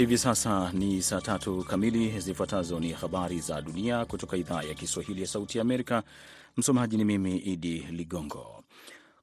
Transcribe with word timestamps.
Hivi 0.00 0.18
sasa 0.18 0.72
ni 0.72 1.02
saa 1.02 1.20
tatu 1.20 1.64
kamili. 1.64 2.20
Zifuatazo 2.20 2.80
ni 2.80 2.92
habari 2.92 3.40
za 3.40 3.62
dunia 3.62 4.04
kutoka 4.04 4.36
idhaa 4.36 4.62
ya 4.62 4.74
Kiswahili 4.74 5.20
ya 5.20 5.26
Sauti 5.26 5.58
ya 5.58 5.62
Amerika. 5.62 6.02
Msomaji 6.56 6.96
ni 6.96 7.04
mimi 7.04 7.38
Idi 7.38 7.78
Ligongo. 7.78 8.64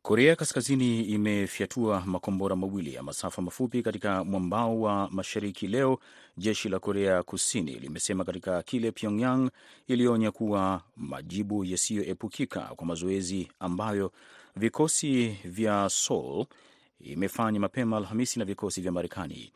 Korea 0.02 0.36
Kaskazini 0.36 1.02
imefyatua 1.02 2.04
makombora 2.06 2.56
mawili 2.56 2.94
ya 2.94 3.04
masafa 3.04 3.42
mafupi 3.42 3.84
katika 3.84 4.24
mwambao 4.24 4.82
wa 4.82 5.10
mashariki 5.12 5.68
leo, 5.68 6.00
jeshi 6.38 6.70
la 6.70 6.80
Korea 6.80 7.24
Kusini 7.24 7.72
limesema 7.80 8.24
katika 8.24 8.64
kile 8.64 8.92
Pyongyang 8.92 9.50
ilionya 9.88 10.32
kuwa 10.32 10.82
majibu 10.98 11.66
yasiyoepukika 11.66 12.62
kwa 12.62 12.88
mazoezi 12.88 13.48
ambayo 13.60 14.12
vikosi 14.56 15.28
vya 15.46 15.90
Seoul 15.90 16.46
imefanya 17.02 17.60
mapema 17.60 17.98
Alhamisi 17.98 18.40
na 18.40 18.46
vikosi 18.46 18.82
vya 18.82 18.92
Marekani. 18.92 19.52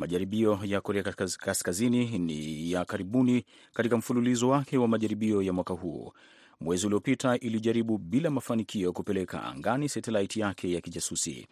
Majaribio 0.00 0.58
ya 0.64 0.80
Korea 0.80 1.02
Kaskazini 1.38 2.18
ni 2.18 2.72
ya 2.72 2.84
karibuni 2.84 3.44
katika 3.72 3.96
mfululizo 3.96 4.48
wake 4.48 4.78
wa 4.78 4.88
majaribio 4.88 5.42
ya 5.42 5.52
mwaka 5.52 5.74
huu. 5.74 6.12
Mwezi 6.60 6.86
uliopita 6.86 7.38
ilijaribu 7.38 7.98
bila 7.98 8.30
mafanikio 8.30 8.92
kupeleka 8.92 9.44
angani 9.44 9.88
satelaiti 9.88 10.40
yake 10.40 10.72
ya 10.72 10.80
kijasusi. 10.80 11.46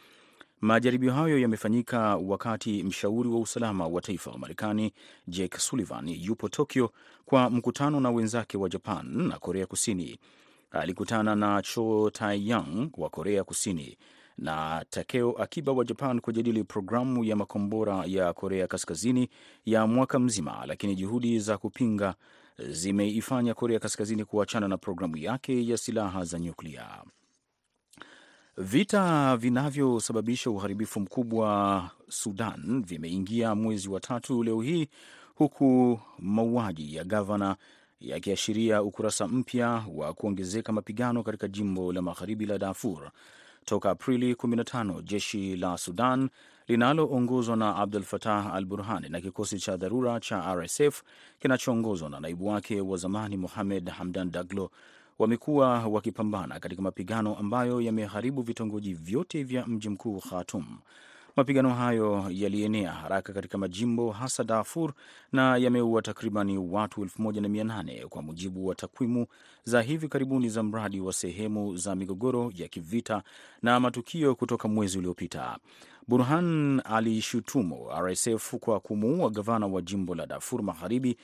Majaribio 0.61 1.13
hayo 1.13 1.39
yamefanyika 1.39 2.17
wakati 2.17 2.83
mshauri 2.83 3.29
wa 3.29 3.41
usalama 3.41 3.87
wa 3.87 4.01
taifa 4.01 4.31
wa 4.31 4.39
Marekani 4.39 4.93
Jake 5.27 5.59
Sullivan 5.59 6.09
yupo 6.09 6.49
Tokyo 6.49 6.93
kwa 7.25 7.51
mkutano 7.51 8.01
na 8.01 8.11
wenzake 8.11 8.57
wa 8.59 8.69
Japan 8.69 9.07
na 9.29 9.39
Korea 9.39 9.67
Kusini. 9.67 10.19
Alikutana 10.71 11.37
na 11.37 11.63
Cho 11.63 12.11
Tae-young 12.11 12.91
wa 12.97 13.11
Korea 13.11 13.45
Kusini 13.45 13.99
na 14.39 14.85
Takeo 14.91 15.31
Akiba 15.33 15.73
wa 15.73 15.85
Japan 15.85 16.21
kujadili 16.21 16.65
programu 16.65 17.25
ya 17.25 17.37
makombora 17.37 18.05
ya 18.07 18.33
Korea 18.33 18.67
Kaskazini 18.67 19.29
ya 19.65 19.87
mwaka 19.87 20.19
mzima, 20.19 20.65
lakini 20.67 20.95
juhudi 20.95 21.39
za 21.41 21.59
kupinga 21.59 22.15
zimeifanya 22.69 23.55
Korea 23.55 23.79
Kaskazini 23.79 24.25
kuachana 24.25 24.69
na 24.69 24.79
programu 24.79 25.17
yake 25.17 25.67
ya 25.69 25.77
silaha 25.77 26.25
za 26.25 26.39
nyuklia. 26.39 26.87
Vita 28.57 29.37
vinavyosababisha 29.37 30.51
uharibifu 30.51 31.01
mkubwa 31.01 31.91
Sudan 32.09 32.83
vimeingia 32.87 33.55
mwezi 33.55 33.89
wa 33.89 34.01
tatu 34.01 34.43
leo 34.43 34.61
hii, 34.61 34.89
huku 35.35 36.01
mauaji 36.19 36.95
ya 36.97 37.05
gavana 37.05 37.57
yakiashiria 38.01 38.83
ukurasa 38.83 39.29
mpya 39.29 39.85
wa 39.95 40.15
kuongezeka 40.15 40.73
mapigano 40.73 41.23
katika 41.23 41.49
jimbo 41.49 41.93
la 41.93 42.03
magharibi 42.03 42.47
la 42.47 42.59
Darfur. 42.59 43.11
Toka 43.69 43.91
Aprili 43.91 44.35
15 44.35 45.03
jeshi 45.03 45.57
la 45.57 45.79
Sudan 45.79 46.29
linaloongozwa 46.69 47.57
na 47.57 47.77
Abdul 47.77 48.03
Fatah 48.03 48.55
al 48.55 48.65
Burhani 48.65 49.09
na 49.09 49.21
kikosi 49.21 49.59
cha 49.59 49.77
dharura 49.77 50.21
cha 50.21 50.55
RSF 50.55 51.03
kinachoongozwa 51.39 52.11
na 52.11 52.21
naibu 52.21 52.47
wake 52.47 52.81
wa 52.81 52.97
zamani 52.97 53.37
Mohamed 53.37 53.89
Hamdan 53.89 54.31
Daglo 54.31 54.71
wamekuwa 55.19 55.87
wakipambana 55.87 56.61
katika 56.61 56.83
mapigano 56.83 57.35
ambayo 57.37 57.81
yameharibu 57.81 58.43
vitongoji 58.43 58.95
vyote 58.95 59.43
vya 59.43 59.67
mji 59.67 59.89
mkuu 59.89 60.21
Khartoum. 60.21 60.79
Mapigano 61.39 61.75
hayo 61.75 62.25
yalienea 62.31 62.93
haraka 62.93 63.33
katika 63.33 63.59
majimbo 63.59 64.11
hasa 64.11 64.45
Darfur 64.45 64.93
na 65.33 65.57
yameua 65.57 66.03
takribani 66.03 66.59
watu 66.59 67.05
1800 67.05 68.07
kwa 68.07 68.23
mujibu 68.23 68.67
wa 68.67 68.75
takwimu 68.75 69.27
za 69.65 69.83
hivi 69.83 70.09
karibuni 70.09 70.49
za 70.49 70.63
mradi 70.63 71.01
wa 71.01 71.13
sehemu 71.13 71.77
za 71.77 71.95
migogoro 71.95 72.53
ya 72.57 72.69
kivita 72.69 73.23
na 73.63 73.81
matukio 73.81 74.35
kutoka 74.35 74.69
mwezi 74.69 74.99
uliopita. 74.99 75.59
Burhan 76.09 76.81
alishutumu 76.85 77.89
RSF 78.01 78.55
kwa 78.61 78.81
kumuua 78.81 79.31
gavana 79.31 79.67
wa 79.67 79.83
jimbo 79.83 80.15
la 80.15 80.27
Darfur 80.27 80.63
Magharibi 80.63 81.17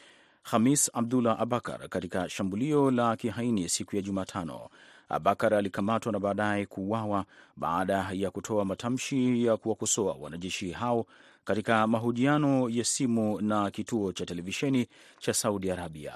Hamis 0.43 0.91
Abdullah 0.95 1.41
Abakar 1.41 1.89
katika 1.89 2.29
shambulio 2.29 2.91
la 2.91 3.17
kihaini 3.17 3.69
siku 3.69 3.97
ya 3.97 4.03
Jumatano. 4.03 4.69
Abakar 5.09 5.55
alikamatwa 5.55 6.13
na 6.13 6.19
baadaye 6.19 6.67
kuuawa 6.67 7.25
baada 7.57 8.09
ya 8.13 8.31
kutoa 8.31 8.65
matamshi 8.65 9.45
ya 9.47 9.57
kuwakosoa 9.57 10.17
wanajeshi 10.21 10.71
hao 10.71 11.07
katika 11.45 11.87
mahojiano 11.87 12.69
ya 12.71 12.85
simu 12.85 13.41
na 13.41 13.71
kituo 13.71 14.13
cha 14.13 14.27
televisheni 14.27 14.87
cha 15.19 15.35
Saudi 15.35 15.71
Arabia. 15.71 16.15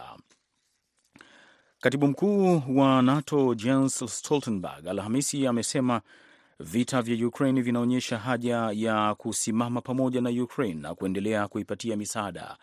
Katibu 1.81 2.06
mkuu 2.06 2.62
wa 2.77 3.03
NATO 3.03 3.54
Jens 3.54 4.04
Stoltenberg 4.19 4.88
Alhamisi 4.88 5.47
amesema 5.47 6.00
vita 6.60 7.03
vya 7.03 7.27
Ukraine 7.28 7.62
vinaonyesha 7.62 8.19
haja 8.19 8.71
ya 8.75 9.15
kusimama 9.15 9.81
pamoja 9.81 10.21
na 10.21 10.31
Ukraine 10.31 10.81
na 10.81 10.94
kuendelea 10.94 11.48
kuipatia 11.48 11.97
misaada. 11.97 12.56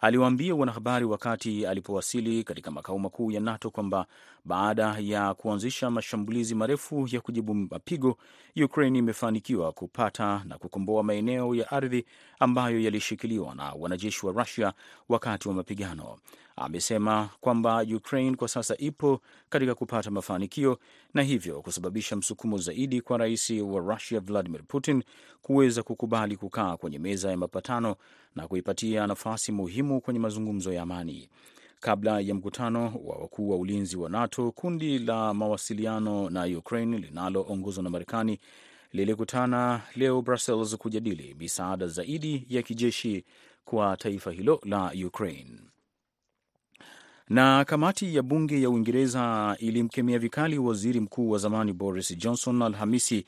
Aliwaambia 0.00 0.54
wanahabari 0.54 1.04
wakati 1.04 1.66
alipowasili 1.66 2.44
katika 2.44 2.70
makao 2.70 2.98
makuu 2.98 3.30
ya 3.30 3.40
NATO 3.40 3.70
kwamba 3.70 4.06
baada 4.44 4.96
ya 5.00 5.34
kuanzisha 5.34 5.90
mashambulizi 5.90 6.54
marefu 6.54 7.08
ya 7.12 7.20
kujibu 7.20 7.54
mapigo, 7.54 8.16
Ukraine 8.64 8.98
imefanikiwa 8.98 9.72
kupata 9.72 10.42
na 10.44 10.58
kukomboa 10.58 11.02
maeneo 11.02 11.54
ya 11.54 11.70
ardhi 11.70 12.04
ambayo 12.38 12.80
yalishikiliwa 12.80 13.54
na 13.54 13.72
wanajeshi 13.72 14.26
wa 14.26 14.32
Rusia 14.32 14.72
wakati 15.08 15.48
wa 15.48 15.54
mapigano. 15.54 16.16
Amesema 16.56 17.28
kwamba 17.40 17.82
Ukraine 17.96 18.36
kwa 18.36 18.48
sasa 18.48 18.76
ipo 18.78 19.20
katika 19.48 19.74
kupata 19.74 20.10
mafanikio 20.10 20.78
na 21.14 21.22
hivyo 21.22 21.62
kusababisha 21.62 22.16
msukumo 22.16 22.58
zaidi 22.58 23.00
kwa 23.00 23.18
rais 23.18 23.50
wa 23.50 23.80
Russia 23.94 24.20
Vladimir 24.20 24.62
Putin 24.68 25.02
kuweza 25.42 25.82
kukubali 25.82 26.36
kukaa 26.36 26.76
kwenye 26.76 26.98
meza 26.98 27.30
ya 27.30 27.36
mapatano 27.36 27.96
na 28.36 28.48
kuipatia 28.48 29.06
nafasi 29.06 29.52
muhimu 29.52 30.00
kwenye 30.00 30.20
mazungumzo 30.20 30.72
ya 30.72 30.82
amani. 30.82 31.28
Kabla 31.80 32.20
ya 32.20 32.34
mkutano 32.34 32.92
wa 33.04 33.16
wakuu 33.16 33.50
wa 33.50 33.56
ulinzi 33.56 33.96
wa 33.96 34.08
NATO, 34.10 34.50
kundi 34.52 34.98
la 34.98 35.34
mawasiliano 35.34 36.30
na 36.30 36.44
Ukraine 36.58 36.98
linaloongozwa 36.98 37.84
na 37.84 37.90
Marekani 37.90 38.38
lilikutana 38.92 39.82
leo 39.96 40.22
Brussels 40.22 40.76
kujadili 40.76 41.34
misaada 41.38 41.86
zaidi 41.86 42.46
ya 42.48 42.62
kijeshi 42.62 43.24
kwa 43.64 43.96
taifa 43.96 44.30
hilo 44.32 44.60
la 44.64 44.92
Ukraine. 45.06 45.65
Na 47.28 47.64
kamati 47.64 48.16
ya 48.16 48.22
bunge 48.22 48.62
ya 48.62 48.70
Uingereza 48.70 49.56
ilimkemea 49.60 50.18
vikali 50.18 50.58
waziri 50.58 51.00
mkuu 51.00 51.30
wa 51.30 51.38
zamani 51.38 51.72
Boris 51.72 52.16
Johnson 52.18 52.62
Alhamisi 52.62 53.24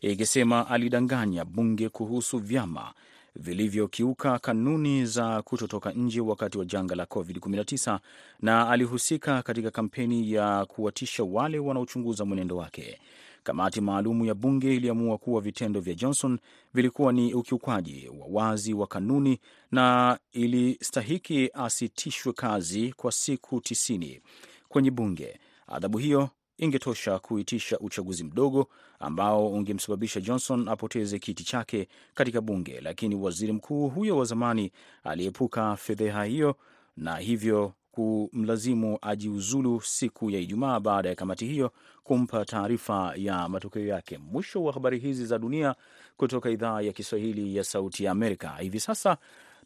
ikisema 0.00 0.68
alidanganya 0.68 1.44
bunge 1.44 1.88
kuhusu 1.88 2.38
vyama 2.38 2.92
vilivyokiuka 3.36 4.38
kanuni 4.38 5.06
za 5.06 5.42
kutotoka 5.42 5.92
nje 5.92 6.20
wakati 6.20 6.58
wa 6.58 6.64
janga 6.64 6.94
la 6.94 7.04
COVID-19 7.04 7.98
na 8.40 8.68
alihusika 8.70 9.42
katika 9.42 9.70
kampeni 9.70 10.32
ya 10.32 10.66
kuwatisha 10.66 11.24
wale 11.24 11.58
wanaochunguza 11.58 12.24
mwenendo 12.24 12.56
wake. 12.56 12.98
Kamati 13.42 13.80
maalumu 13.80 14.24
ya 14.24 14.34
bunge 14.34 14.74
iliamua 14.76 15.18
kuwa 15.18 15.40
vitendo 15.40 15.80
vya 15.80 15.94
Johnson 15.94 16.38
vilikuwa 16.74 17.12
ni 17.12 17.34
ukiukwaji 17.34 18.08
wa 18.08 18.26
wazi 18.30 18.74
wa 18.74 18.86
kanuni 18.86 19.38
na 19.70 20.18
ilistahiki 20.32 21.50
asitishwe 21.54 22.32
kazi 22.32 22.92
kwa 22.96 23.12
siku 23.12 23.60
tisini 23.60 24.20
kwenye 24.68 24.90
bunge. 24.90 25.38
Adhabu 25.66 25.98
hiyo 25.98 26.28
ingetosha 26.58 27.18
kuitisha 27.18 27.78
uchaguzi 27.78 28.24
mdogo 28.24 28.68
ambao 29.00 29.48
ungemsababisha 29.48 30.20
Johnson 30.20 30.68
apoteze 30.68 31.18
kiti 31.18 31.44
chake 31.44 31.88
katika 32.14 32.40
bunge, 32.40 32.80
lakini 32.80 33.14
waziri 33.14 33.52
mkuu 33.52 33.88
huyo 33.88 34.16
wa 34.18 34.24
zamani 34.24 34.72
aliepuka 35.04 35.76
fedheha 35.76 36.24
hiyo 36.24 36.56
na 36.96 37.16
hivyo 37.16 37.72
kumlazimu 37.92 38.98
ajiuzulu 39.02 39.80
siku 39.80 40.30
ya 40.30 40.40
Ijumaa 40.40 40.80
baada 40.80 41.08
ya 41.08 41.14
kamati 41.14 41.46
hiyo 41.46 41.72
kumpa 42.04 42.44
taarifa 42.44 43.12
ya 43.16 43.48
matokeo 43.48 43.86
yake. 43.86 44.18
Mwisho 44.18 44.62
wa 44.64 44.72
habari 44.72 44.98
hizi 44.98 45.26
za 45.26 45.38
dunia 45.38 45.74
kutoka 46.16 46.50
idhaa 46.50 46.80
ya 46.80 46.92
Kiswahili 46.92 47.56
ya 47.56 47.64
Sauti 47.64 48.04
ya 48.04 48.12
Amerika. 48.12 48.56
Hivi 48.60 48.80
sasa 48.80 49.16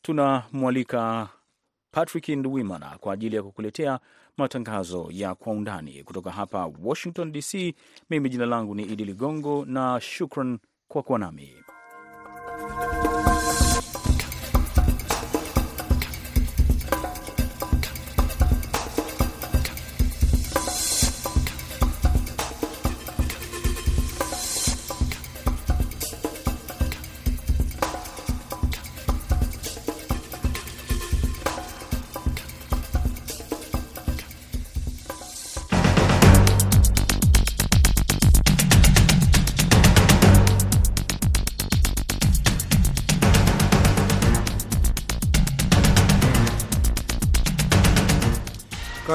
tunamwalika 0.02 1.28
Patrick 1.94 2.28
Ndwimana 2.28 2.96
kwa 3.00 3.14
ajili 3.14 3.36
ya 3.36 3.42
kukuletea 3.42 3.98
matangazo 4.36 5.08
ya 5.10 5.34
Kwa 5.34 5.52
Undani 5.52 6.02
kutoka 6.04 6.30
hapa 6.30 6.70
Washington 6.84 7.32
DC. 7.32 7.74
Mimi 8.10 8.28
jina 8.28 8.46
langu 8.46 8.74
ni 8.74 8.82
Idi 8.82 9.04
Ligongo 9.04 9.64
na 9.64 10.00
shukran 10.00 10.58
kwa 10.88 11.02
kuwa 11.02 11.18
nami. 11.18 11.54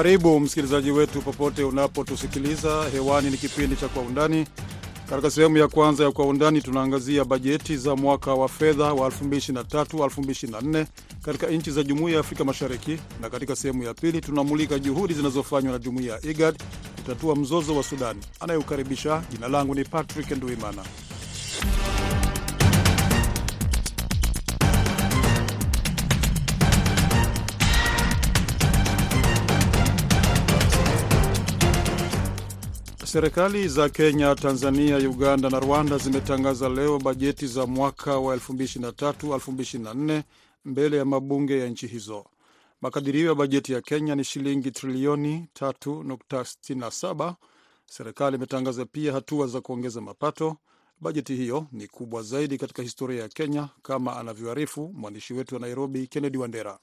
Karibu 0.00 0.40
msikilizaji 0.40 0.90
wetu 0.90 1.22
popote 1.22 1.64
unapotusikiliza 1.64 2.84
hewani. 2.92 3.30
Ni 3.30 3.36
kipindi 3.36 3.76
cha 3.76 3.88
Kwa 3.88 4.02
Undani. 4.02 4.46
Katika 5.10 5.30
sehemu 5.30 5.56
ya 5.56 5.68
kwanza 5.68 6.04
ya 6.04 6.10
Kwa 6.12 6.26
Undani 6.26 6.62
tunaangazia 6.62 7.24
bajeti 7.24 7.76
za 7.76 7.96
mwaka 7.96 8.34
wa 8.34 8.48
fedha 8.48 8.92
wa 8.92 9.06
2023/2024 9.08 10.86
katika 11.22 11.46
nchi 11.46 11.70
za 11.70 11.82
Jumuiya 11.82 12.14
ya 12.14 12.20
Afrika 12.20 12.44
Mashariki, 12.44 12.98
na 13.20 13.30
katika 13.30 13.56
sehemu 13.56 13.82
ya 13.82 13.94
pili 13.94 14.20
tunamulika 14.20 14.78
juhudi 14.78 15.14
zinazofanywa 15.14 15.72
na 15.72 15.78
jumuiya 15.78 16.14
ya 16.14 16.30
IGAD 16.30 16.62
kutatua 16.96 17.36
mzozo 17.36 17.76
wa 17.76 17.82
Sudani. 17.82 18.20
Anayeukaribisha, 18.40 19.22
jina 19.32 19.48
langu 19.48 19.74
ni 19.74 19.84
Patrick 19.84 20.30
Nduimana. 20.30 20.82
Serikali 33.12 33.68
za 33.68 33.88
Kenya, 33.88 34.34
Tanzania, 34.34 34.96
Uganda 34.96 35.50
na 35.50 35.60
Rwanda 35.60 35.98
zimetangaza 35.98 36.68
leo 36.68 36.98
bajeti 36.98 37.46
za 37.46 37.66
mwaka 37.66 38.18
wa 38.18 38.36
2023/2024 38.36 40.22
mbele 40.64 40.96
ya 40.96 41.04
mabunge 41.04 41.58
ya 41.58 41.68
nchi 41.68 41.86
hizo. 41.86 42.24
Makadirio 42.80 43.28
ya 43.28 43.34
bajeti 43.34 43.72
ya 43.72 43.80
Kenya 43.80 44.14
ni 44.14 44.24
shilingi 44.24 44.70
trilioni 44.70 45.48
3.67. 45.54 47.34
Serikali 47.86 48.36
imetangaza 48.36 48.84
pia 48.86 49.12
hatua 49.12 49.46
za 49.46 49.60
kuongeza 49.60 50.00
mapato. 50.00 50.56
Bajeti 51.00 51.36
hiyo 51.36 51.66
ni 51.72 51.86
kubwa 51.86 52.22
zaidi 52.22 52.58
katika 52.58 52.82
historia 52.82 53.22
ya 53.22 53.28
Kenya, 53.28 53.68
kama 53.82 54.16
anavyoarifu 54.16 54.92
mwandishi 54.94 55.34
wetu 55.34 55.54
wa 55.54 55.60
Nairobi, 55.60 56.06
Kennedy 56.06 56.38
Wandera. 56.38 56.78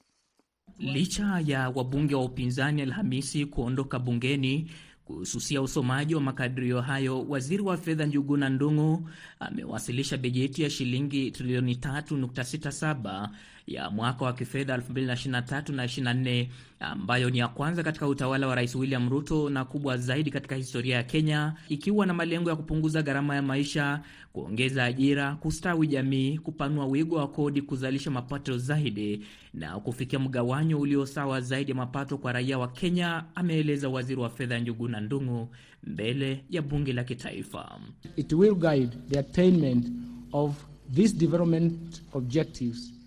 Licha 0.78 1.42
ya 1.46 1.68
wabunge 1.70 2.14
wa 2.14 2.24
upinzani 2.24 2.82
Alhamisi 2.82 3.46
kuondoka 3.46 3.98
bungeni 3.98 4.70
kuhususia 5.08 5.62
usomaji 5.62 6.14
wa 6.14 6.20
makadirio 6.20 6.80
hayo, 6.80 7.22
waziri 7.28 7.62
wa 7.62 7.76
fedha 7.76 8.06
Njuguna 8.06 8.48
Ndung'u 8.48 9.08
amewasilisha 9.40 10.16
bajeti 10.16 10.62
ya 10.62 10.70
shilingi 10.70 11.30
trilioni 11.30 11.74
3.67 11.74 13.28
ya 13.68 13.90
mwaka 13.90 14.24
wa 14.24 14.32
kifedha 14.32 14.76
2023 14.76 15.72
na 15.74 15.84
24 15.86 16.46
ambayo 16.80 17.30
ni 17.30 17.38
ya 17.38 17.48
kwanza 17.48 17.82
katika 17.82 18.08
utawala 18.08 18.46
wa 18.46 18.54
Rais 18.54 18.74
William 18.74 19.08
Ruto 19.10 19.50
na 19.50 19.64
kubwa 19.64 19.96
zaidi 19.96 20.30
katika 20.30 20.54
historia 20.56 20.96
ya 20.96 21.02
Kenya, 21.02 21.54
ikiwa 21.68 22.06
na 22.06 22.14
malengo 22.14 22.50
ya 22.50 22.56
kupunguza 22.56 23.02
gharama 23.02 23.34
ya 23.34 23.42
maisha, 23.42 24.00
kuongeza 24.32 24.84
ajira, 24.84 25.34
kustawi 25.34 25.86
jamii, 25.86 26.38
kupanua 26.38 26.86
wigo 26.86 27.16
wa 27.16 27.28
kodi, 27.28 27.62
kuzalisha 27.62 28.10
mapato 28.10 28.58
zaidi 28.58 29.24
na 29.54 29.80
kufikia 29.80 30.18
mgawanyo 30.18 30.80
ulio 30.80 31.06
sawa 31.06 31.40
zaidi 31.40 31.70
ya 31.70 31.76
mapato 31.76 32.18
kwa 32.18 32.32
raia 32.32 32.58
wa 32.58 32.68
Kenya, 32.68 33.24
ameeleza 33.34 33.88
waziri 33.88 34.20
wa 34.20 34.30
fedha 34.30 34.58
Njuguna 34.58 35.00
Ndung'u 35.00 35.48
mbele 35.84 36.44
ya 36.50 36.62
bunge 36.62 36.92
la 36.92 37.04
kitaifa. 37.04 37.80
It 38.16 38.32
will 38.32 38.54
guide 38.54 38.90
the 39.08 39.18
attainment 39.18 39.86
of 40.32 40.64
these 40.94 41.16
development 41.16 42.02
objectives 42.12 42.97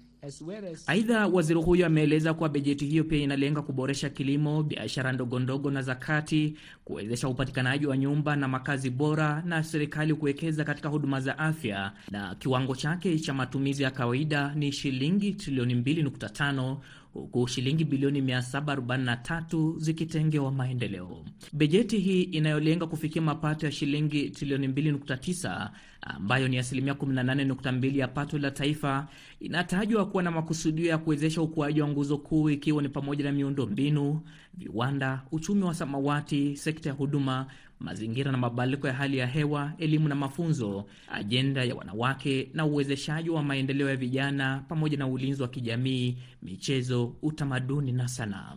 Aidha, 0.88 1.28
waziri 1.28 1.60
huyo 1.62 1.86
ameeleza 1.86 2.34
kuwa 2.34 2.50
bajeti 2.50 2.86
hiyo 2.86 3.04
pia 3.04 3.20
inalenga 3.20 3.62
kuboresha 3.62 4.10
kilimo, 4.10 4.64
biashara 4.64 5.12
ndogondogo 5.12 5.72
na 5.72 5.82
zakati, 5.82 6.58
kuwezesha 6.86 7.28
upatikanaji 7.28 7.86
wa 7.88 7.98
nyumba 7.98 8.36
na 8.36 8.48
makazi 8.48 8.90
bora, 8.90 9.44
na 9.46 9.64
serikali 9.64 10.14
kuwekeza 10.14 10.64
katika 10.64 10.90
huduma 10.90 11.20
za 11.22 11.40
afya, 11.40 11.92
na 12.12 12.36
kiwango 12.36 12.76
chake 12.76 13.20
cha 13.20 13.34
matumizi 13.34 13.84
ya 13.84 13.92
kawaida 13.92 14.54
ni 14.56 14.72
shilingi 14.72 15.32
trilioni 15.34 15.76
2.5 15.76 16.78
huku 17.14 17.48
shilingi 17.48 17.84
bilioni 17.86 18.22
743 18.22 19.80
zikitengewa 19.80 20.52
maendeleo. 20.52 21.26
Bajeti 21.54 21.98
hii 22.00 22.22
inayolenga 22.24 22.88
kufikia 22.88 23.22
mapato 23.22 23.66
ya 23.66 23.72
shilingi 23.72 24.30
trilioni 24.30 24.68
2.9 24.68 25.70
ambayo 26.02 26.48
ni 26.48 26.58
asilimia 26.58 26.94
18.2 26.94 27.98
ya 27.98 28.08
pato 28.08 28.38
la 28.38 28.52
taifa 28.52 29.08
inatajwa 29.40 30.06
kuwa 30.06 30.24
na 30.24 30.32
makusudio 30.32 30.86
ya 30.90 30.98
kuwezesha 30.98 31.42
ukuaji 31.42 31.82
wa 31.82 31.88
nguzo 31.88 32.18
kuu 32.18 32.50
ikiwa 32.50 32.82
ni 32.82 32.90
pamoja 32.90 33.24
na 33.24 33.32
miundo 33.32 33.66
mbinu, 33.68 34.22
viwanda, 34.54 35.22
uchumi 35.32 35.64
wa 35.64 35.74
samawati, 35.74 36.58
sekta 36.58 36.90
ya 36.90 36.96
huduma, 36.96 37.46
mazingira 37.80 38.32
na 38.32 38.38
mabadiliko 38.38 38.88
ya 38.88 38.94
hali 38.94 39.18
ya 39.18 39.28
hewa, 39.28 39.74
elimu 39.78 40.08
na 40.10 40.16
mafunzo, 40.16 40.86
ajenda 41.12 41.64
ya 41.64 41.76
wanawake 41.76 42.50
na 42.54 42.66
uwezeshaji 42.66 43.30
wa 43.30 43.44
maendeleo 43.44 43.90
ya 43.90 43.96
vijana, 43.96 44.64
pamoja 44.70 44.98
na 44.98 45.08
ulinzi 45.08 45.42
wa 45.42 45.48
kijamii, 45.48 46.18
michezo, 46.44 47.16
utamaduni 47.22 47.92
na 47.92 48.08
sanaa. 48.08 48.56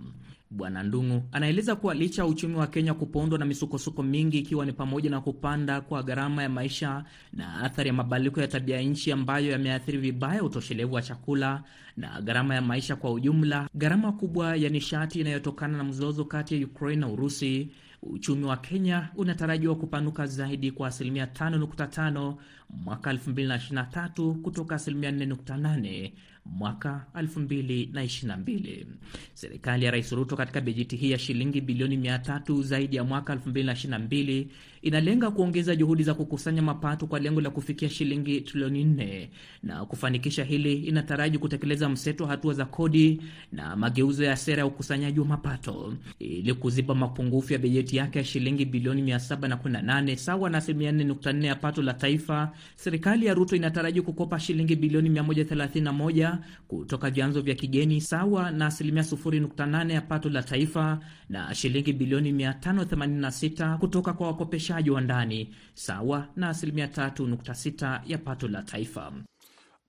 Bwana 0.54 0.82
Ndung'u 0.82 1.22
anaeleza 1.32 1.76
kuwa 1.76 1.94
licha 1.94 2.22
ya 2.22 2.28
uchumi 2.28 2.54
wa 2.56 2.66
Kenya 2.66 2.94
kupondwa 2.94 3.38
na 3.38 3.44
misukosuko 3.44 4.02
mingi 4.02 4.38
ikiwa 4.38 4.66
ni 4.66 4.72
pamoja 4.72 5.10
na 5.10 5.20
kupanda 5.20 5.80
kwa 5.80 6.02
gharama 6.02 6.42
ya 6.42 6.48
maisha 6.48 7.04
na 7.32 7.60
athari 7.60 7.88
ya 7.88 7.94
mabadiliko 7.94 8.40
ya 8.40 8.48
tabia 8.48 8.80
nchi 8.80 9.12
ambayo 9.12 9.50
yameathiri 9.50 9.98
vibaya 9.98 10.42
utoshelevu 10.44 10.94
wa 10.94 11.02
chakula 11.02 11.62
na 11.96 12.20
gharama 12.20 12.54
ya 12.54 12.62
maisha 12.62 12.96
kwa 12.96 13.12
ujumla, 13.12 13.68
gharama 13.74 14.12
kubwa 14.12 14.56
ya 14.56 14.68
nishati 14.68 15.20
inayotokana 15.20 15.78
na 15.78 15.84
mzozo 15.84 16.24
kati 16.24 16.60
ya 16.60 16.66
Ukraine 16.66 17.00
na 17.00 17.08
Urusi, 17.08 17.70
uchumi 18.02 18.44
wa 18.44 18.56
Kenya 18.56 19.08
unatarajiwa 19.16 19.74
kupanuka 19.76 20.26
zaidi 20.26 20.70
kwa 20.70 20.88
asilimia 20.88 21.24
5.5 21.26 22.34
mwaka 22.70 23.12
2023 23.12 24.32
kutoka 24.42 24.74
asilimia 24.74 25.10
4.8 25.10 26.10
mwaka 26.46 27.06
2022. 27.14 28.86
Serikali 29.34 29.84
ya 29.84 29.90
Rais 29.90 30.12
Ruto 30.12 30.36
katika 30.36 30.60
bajeti 30.60 30.96
hii 30.96 31.10
ya 31.10 31.18
shilingi 31.18 31.60
bilioni 31.60 31.96
300 31.96 32.62
zaidi 32.62 32.96
ya 32.96 33.04
mwaka 33.04 33.34
2022 33.34 34.46
inalenga 34.84 35.30
kuongeza 35.30 35.76
juhudi 35.76 36.02
za 36.02 36.14
kukusanya 36.14 36.62
mapato 36.62 37.06
kwa 37.06 37.18
lengo 37.20 37.40
la 37.40 37.50
kufikia 37.50 37.88
shilingi 37.90 38.40
trilioni 38.40 38.84
4, 38.84 39.28
na 39.62 39.84
kufanikisha 39.84 40.44
hili 40.44 40.74
inataraji 40.74 41.38
kutekeleza 41.38 41.88
mseto 41.88 42.24
wa 42.24 42.30
hatua 42.30 42.54
za 42.54 42.64
kodi 42.64 43.20
na 43.52 43.76
mageuzo 43.76 44.24
ya 44.24 44.36
sera 44.36 44.58
ya 44.60 44.66
ukusanyaji 44.66 45.20
wa 45.20 45.26
mapato 45.26 45.94
ili 46.18 46.54
kuziba 46.54 46.94
mapungufu 46.94 47.52
ya 47.52 47.58
bajeti 47.58 47.96
yake 47.96 48.18
ya 48.18 48.24
shilingi 48.24 48.64
bilioni 48.64 49.02
718 49.02 50.16
sawa 50.16 50.50
na 50.50 50.58
asilimia 50.58 50.92
4.4 50.92 51.44
ya 51.44 51.54
pato 51.54 51.82
la 51.82 51.94
taifa. 51.94 52.52
Serikali 52.76 53.26
ya 53.26 53.34
Ruto 53.34 53.56
inataraji 53.56 54.02
kukopa 54.02 54.40
shilingi 54.40 54.76
bilioni 54.76 55.08
131 55.08 56.36
kutoka 56.68 57.10
vyanzo 57.10 57.40
vya 57.40 57.54
kigeni 57.54 58.00
sawa 58.00 58.50
na 58.50 58.66
asilimia 58.66 59.02
0.8 59.02 59.92
ya 59.92 60.00
pato 60.00 60.28
la 60.30 60.42
taifa 60.42 60.98
na 61.28 61.54
shilingi 61.54 61.92
bilioni 61.92 62.32
586 62.32 63.78
kutoka 63.78 64.12
kwa 64.12 64.26
wakopeshaji 64.74 64.90
wa 64.90 65.00
ndani 65.00 65.54
sawa 65.74 66.26
na 66.36 66.48
asilimia 66.48 66.86
3.6 66.86 68.00
ya 68.06 68.18
pato 68.18 68.48
la 68.48 68.62
taifa. 68.62 69.12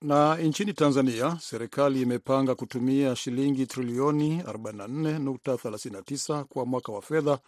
Na 0.02 0.36
nchini 0.36 0.72
Tanzania, 0.72 1.38
serikali 1.40 2.02
imepanga 2.02 2.54
kutumia 2.54 3.16
shilingi 3.16 3.66
trilioni 3.66 4.42
44.39 4.42 6.44
kwa 6.44 6.66
mwaka 6.66 6.92
wa 6.92 7.02
fedha 7.02 7.38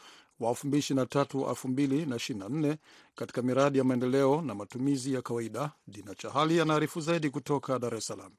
wa 0.40 0.50
2023/2024 0.52 2.76
katika 3.14 3.42
miradi 3.42 3.78
ya 3.78 3.84
maendeleo 3.84 4.42
na 4.42 4.54
matumizi 4.54 5.14
ya 5.14 5.22
kawaida. 5.22 5.70
Dina 5.86 6.14
Chahali 6.14 6.60
anaarifu 6.60 7.00
zaidi 7.00 7.30
kutoka 7.30 7.78
Dar 7.78 7.94
es 7.94 8.06
Salaam. 8.06 8.32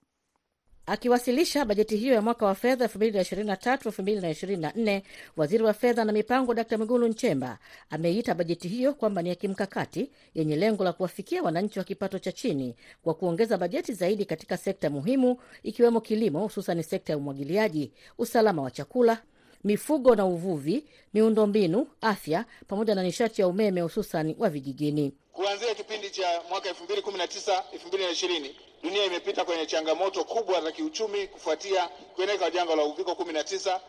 Akiwasilisha 0.91 1.65
bajeti 1.65 1.97
hiyo 1.97 2.13
ya 2.13 2.21
mwaka 2.21 2.45
wa 2.45 2.55
fedha 2.55 2.85
2023/2024 2.85 5.01
waziri 5.37 5.63
wa 5.63 5.73
fedha 5.73 6.05
na 6.05 6.11
mipango 6.11 6.53
Dkt 6.53 6.71
Mwigulu 6.71 7.07
Nchemba 7.07 7.57
ameiita 7.89 8.33
bajeti 8.33 8.67
hiyo 8.67 8.93
kwamba 8.93 9.21
ni 9.21 9.29
ya 9.29 9.35
kimkakati 9.35 10.11
yenye 10.35 10.55
lengo 10.55 10.83
la 10.83 10.93
kuwafikia 10.93 11.43
wananchi 11.43 11.79
wa 11.79 11.85
kipato 11.85 12.19
cha 12.19 12.31
chini 12.31 12.75
kwa 13.03 13.13
kuongeza 13.13 13.57
bajeti 13.57 13.93
zaidi 13.93 14.25
katika 14.25 14.57
sekta 14.57 14.89
muhimu 14.89 15.37
ikiwemo 15.63 16.01
kilimo, 16.01 16.39
hususani 16.39 16.83
sekta 16.83 17.13
ya 17.13 17.17
umwagiliaji, 17.17 17.91
usalama 18.17 18.61
wa 18.61 18.71
chakula, 18.71 19.21
mifugo 19.63 20.15
na 20.15 20.25
uvuvi, 20.25 20.85
miundombinu, 21.13 21.87
afya 22.01 22.45
pamoja 22.67 22.95
na 22.95 23.03
nishati 23.03 23.41
ya 23.41 23.47
umeme 23.47 23.81
hususani 23.81 24.35
wa 24.39 24.49
vijijini. 24.49 25.13
Kuanzia 25.33 25.75
kipindi 25.75 26.09
cha 26.09 26.41
mwaka 26.49 26.69
2019 26.69 27.63
2020 27.73 28.51
dunia 28.83 29.05
imepita 29.05 29.45
kwenye 29.45 29.65
changamoto 29.65 30.23
kubwa 30.23 30.61
za 30.61 30.71
kiuchumi 30.71 31.27
kufuatia 31.27 31.87
kuenea 31.87 32.37
kwa 32.37 32.51
janga 32.51 32.75
la 32.75 32.83
uviko 32.83 33.11
19, 33.11 33.79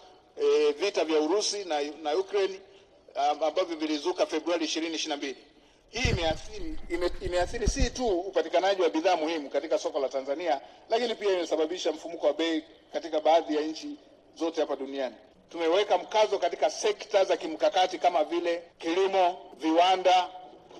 e, 0.42 0.72
vita 0.72 1.04
vya 1.04 1.20
Urusi 1.20 1.64
na, 1.64 1.80
na 2.02 2.16
Ukraine 2.16 2.60
ambavyo 3.40 3.76
vilizuka 3.76 4.26
Februari 4.26 4.66
2022. 4.66 5.34
Hii 5.90 6.10
imeathiri 6.10 6.78
ime, 6.88 7.10
imeathiri 7.20 7.68
si 7.68 7.90
tu 7.90 8.06
upatikanaji 8.20 8.82
wa 8.82 8.88
bidhaa 8.90 9.16
muhimu 9.16 9.50
katika 9.50 9.78
soko 9.78 10.00
la 10.00 10.08
Tanzania, 10.08 10.60
lakini 10.88 11.14
pia 11.14 11.32
imesababisha 11.32 11.92
mfumuko 11.92 12.26
wa 12.26 12.32
bei 12.32 12.64
katika 12.92 13.20
baadhi 13.20 13.56
ya 13.56 13.62
nchi 13.62 13.88
zote 14.36 14.60
hapa 14.60 14.76
duniani. 14.76 15.14
Tumeweka 15.48 15.98
mkazo 15.98 16.38
katika 16.38 16.70
sekta 16.70 17.24
za 17.24 17.36
kimkakati 17.36 17.98
kama 17.98 18.24
vile 18.24 18.62
kilimo, 18.78 19.38
viwanda, 19.58 20.28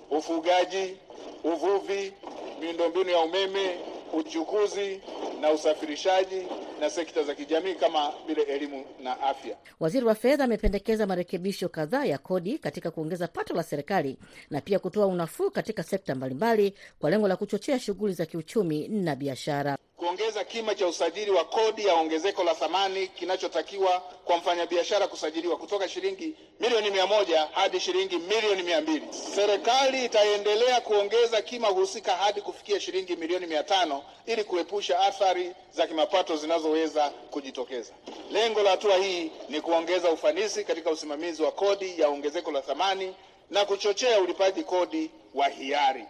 ufugaji, 0.09 0.97
uvuvi, 1.43 2.13
miundombinu 2.59 3.09
ya 3.09 3.19
umeme, 3.19 3.77
uchukuzi 4.13 4.99
na 5.41 5.51
usafirishaji, 5.51 6.43
na 6.81 6.89
sekta 6.89 7.23
za 7.23 7.35
kijamii 7.35 7.75
kama 7.75 8.13
vile 8.27 8.41
elimu 8.41 8.85
na 9.03 9.21
afya. 9.21 9.57
Waziri 9.79 10.05
wa 10.05 10.15
fedha 10.15 10.43
amependekeza 10.43 11.07
marekebisho 11.07 11.69
kadhaa 11.69 12.05
ya 12.05 12.17
kodi 12.17 12.57
katika 12.57 12.91
kuongeza 12.91 13.27
pato 13.27 13.53
la 13.53 13.63
serikali 13.63 14.17
na 14.49 14.61
pia 14.61 14.79
kutoa 14.79 15.05
unafuu 15.05 15.51
katika 15.51 15.83
sekta 15.83 16.15
mbalimbali 16.15 16.73
kwa 16.99 17.09
lengo 17.09 17.27
la 17.27 17.35
kuchochea 17.35 17.79
shughuli 17.79 18.13
za 18.13 18.25
kiuchumi 18.25 18.87
na 18.87 19.15
biashara. 19.15 19.77
Kuongeza 19.97 20.43
kima 20.43 20.75
cha 20.75 20.87
usajili 20.87 21.31
wa 21.31 21.45
kodi 21.45 21.85
ya 21.85 21.93
ongezeko 21.95 22.43
la 22.43 22.55
thamani 22.55 23.07
kinachotakiwa 23.07 23.99
kwa 24.25 24.37
mfanyabiashara 24.37 25.07
kusajiliwa 25.07 25.57
kutoka 25.57 25.87
shilingi 25.89 26.35
milioni 26.59 26.91
mia 26.91 27.07
moja 27.07 27.47
hadi 27.51 27.79
shilingi 27.79 28.17
milioni 28.17 28.63
mia 28.63 28.81
mbili. 28.81 29.03
Serikali 29.35 30.05
itaendelea 30.05 30.81
kuongeza 30.81 31.41
kima 31.41 31.67
husika 31.67 32.15
hadi 32.15 32.41
kufikia 32.41 32.79
shilingi 32.79 33.15
milioni 33.15 33.47
mia 33.47 33.63
tano 33.63 34.03
ili 34.25 34.43
kuepusha 34.43 34.99
athari 34.99 35.51
za 35.71 35.87
kimapato 35.87 36.37
zinazoweza 36.71 37.09
kujitokeza. 37.09 37.93
Lengo 38.31 38.61
la 38.63 38.69
hatua 38.69 38.97
hii 38.97 39.31
ni 39.49 39.61
kuongeza 39.61 40.11
ufanisi 40.11 40.63
katika 40.63 40.91
usimamizi 40.91 41.43
wa 41.43 41.51
kodi 41.51 41.99
ya 42.01 42.07
ongezeko 42.09 42.51
la 42.51 42.61
thamani 42.61 43.15
na 43.49 43.65
kuchochea 43.65 44.19
ulipaji 44.19 44.63
kodi 44.63 45.11
wa 45.33 45.47
hiari. 45.47 46.05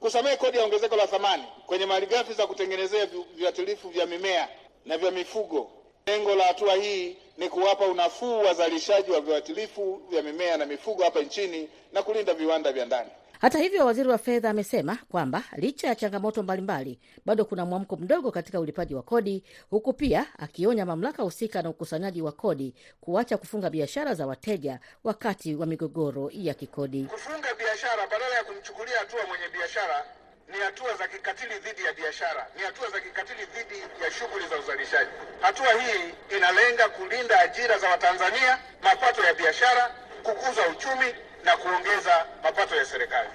Kusamehe 0.00 0.36
kodi 0.36 0.58
ya 0.58 0.64
ongezeko 0.64 0.96
la 0.96 1.06
thamani 1.06 1.44
kwenye 1.66 1.86
malighafi 1.86 2.32
za 2.32 2.46
kutengenezea 2.46 3.06
viuatilifu 3.34 3.88
vya 3.88 4.06
mimea 4.06 4.48
na 4.86 4.98
vya 4.98 5.10
mifugo. 5.10 5.70
Lengo 6.06 6.34
la 6.34 6.44
hatua 6.44 6.74
hii 6.74 7.16
ni 7.38 7.48
kuwapa 7.48 7.84
unafuu 7.86 8.38
wazalishaji 8.40 9.10
wa 9.10 9.20
viuatilifu 9.20 10.02
vya 10.10 10.22
mimea 10.22 10.56
na 10.56 10.66
mifugo 10.66 11.04
hapa 11.04 11.20
nchini 11.20 11.68
na 11.92 12.02
kulinda 12.02 12.34
viwanda 12.34 12.72
vya 12.72 12.84
ndani. 12.84 13.10
Hata 13.40 13.58
hivyo, 13.58 13.86
waziri 13.86 14.08
wa 14.08 14.18
fedha 14.18 14.50
amesema 14.50 14.98
kwamba 15.10 15.42
licha 15.56 15.88
ya 15.88 15.94
changamoto 15.94 16.42
mbalimbali, 16.42 16.98
bado 17.24 17.44
kuna 17.44 17.64
mwamko 17.64 17.96
mdogo 17.96 18.30
katika 18.30 18.60
ulipaji 18.60 18.94
wa 18.94 19.02
kodi, 19.02 19.44
huku 19.70 19.92
pia 19.92 20.26
akionya 20.38 20.86
mamlaka 20.86 21.22
husika 21.22 21.62
na 21.62 21.68
ukusanyaji 21.70 22.22
wa 22.22 22.32
kodi 22.32 22.74
kuacha 23.00 23.36
kufunga 23.36 23.70
biashara 23.70 24.14
za 24.14 24.26
wateja 24.26 24.80
wakati 25.04 25.54
wa 25.54 25.66
migogoro 25.66 26.30
ya 26.32 26.54
kikodi. 26.54 27.04
Kufunga 27.04 27.54
biashara 27.54 28.06
badala 28.06 28.34
ya 28.34 28.44
kumchukulia 28.44 28.98
hatua 28.98 29.26
mwenye 29.28 29.48
biashara 29.52 30.04
ni 30.52 30.58
hatua 30.58 30.94
za 30.96 31.08
kikatili 31.08 31.54
dhidi 31.64 31.82
ya 31.84 31.92
biashara, 31.92 32.46
ni 32.56 32.62
hatua 32.62 32.90
za 32.90 33.00
kikatili 33.00 33.44
dhidi 33.54 33.80
ya 34.04 34.10
shughuli 34.10 34.44
za 34.50 34.58
uzalishaji. 34.58 35.10
Hatua 35.40 35.72
hii 35.82 36.00
inalenga 36.36 36.88
kulinda 36.88 37.40
ajira 37.40 37.78
za 37.78 37.88
Watanzania, 37.88 38.58
mapato 38.82 39.24
ya 39.24 39.34
biashara, 39.34 39.94
kukuza 40.22 40.62
uchumi 40.72 41.08
na 41.44 41.56
kuongeza 41.56 42.26
mapato 42.42 42.76
ya 42.76 42.84
serikali. 42.84 43.28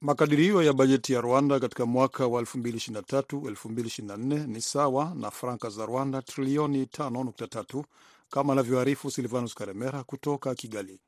Makadirio 0.00 0.62
ya 0.62 0.72
bajeti 0.72 1.12
ya 1.12 1.20
Rwanda 1.20 1.60
katika 1.60 1.86
mwaka 1.86 2.26
wa 2.26 2.42
2023-2024 2.42 4.46
ni 4.46 4.60
sawa 4.60 5.12
na 5.14 5.30
franka 5.30 5.70
za 5.70 5.86
Rwanda 5.86 6.22
trilioni 6.22 6.84
5.3 6.84 7.84
kama 8.30 8.52
anavyoarifu 8.52 9.10
Silvanus 9.10 9.54
Karemera 9.54 10.04
kutoka 10.04 10.54
Kigali. 10.54 11.00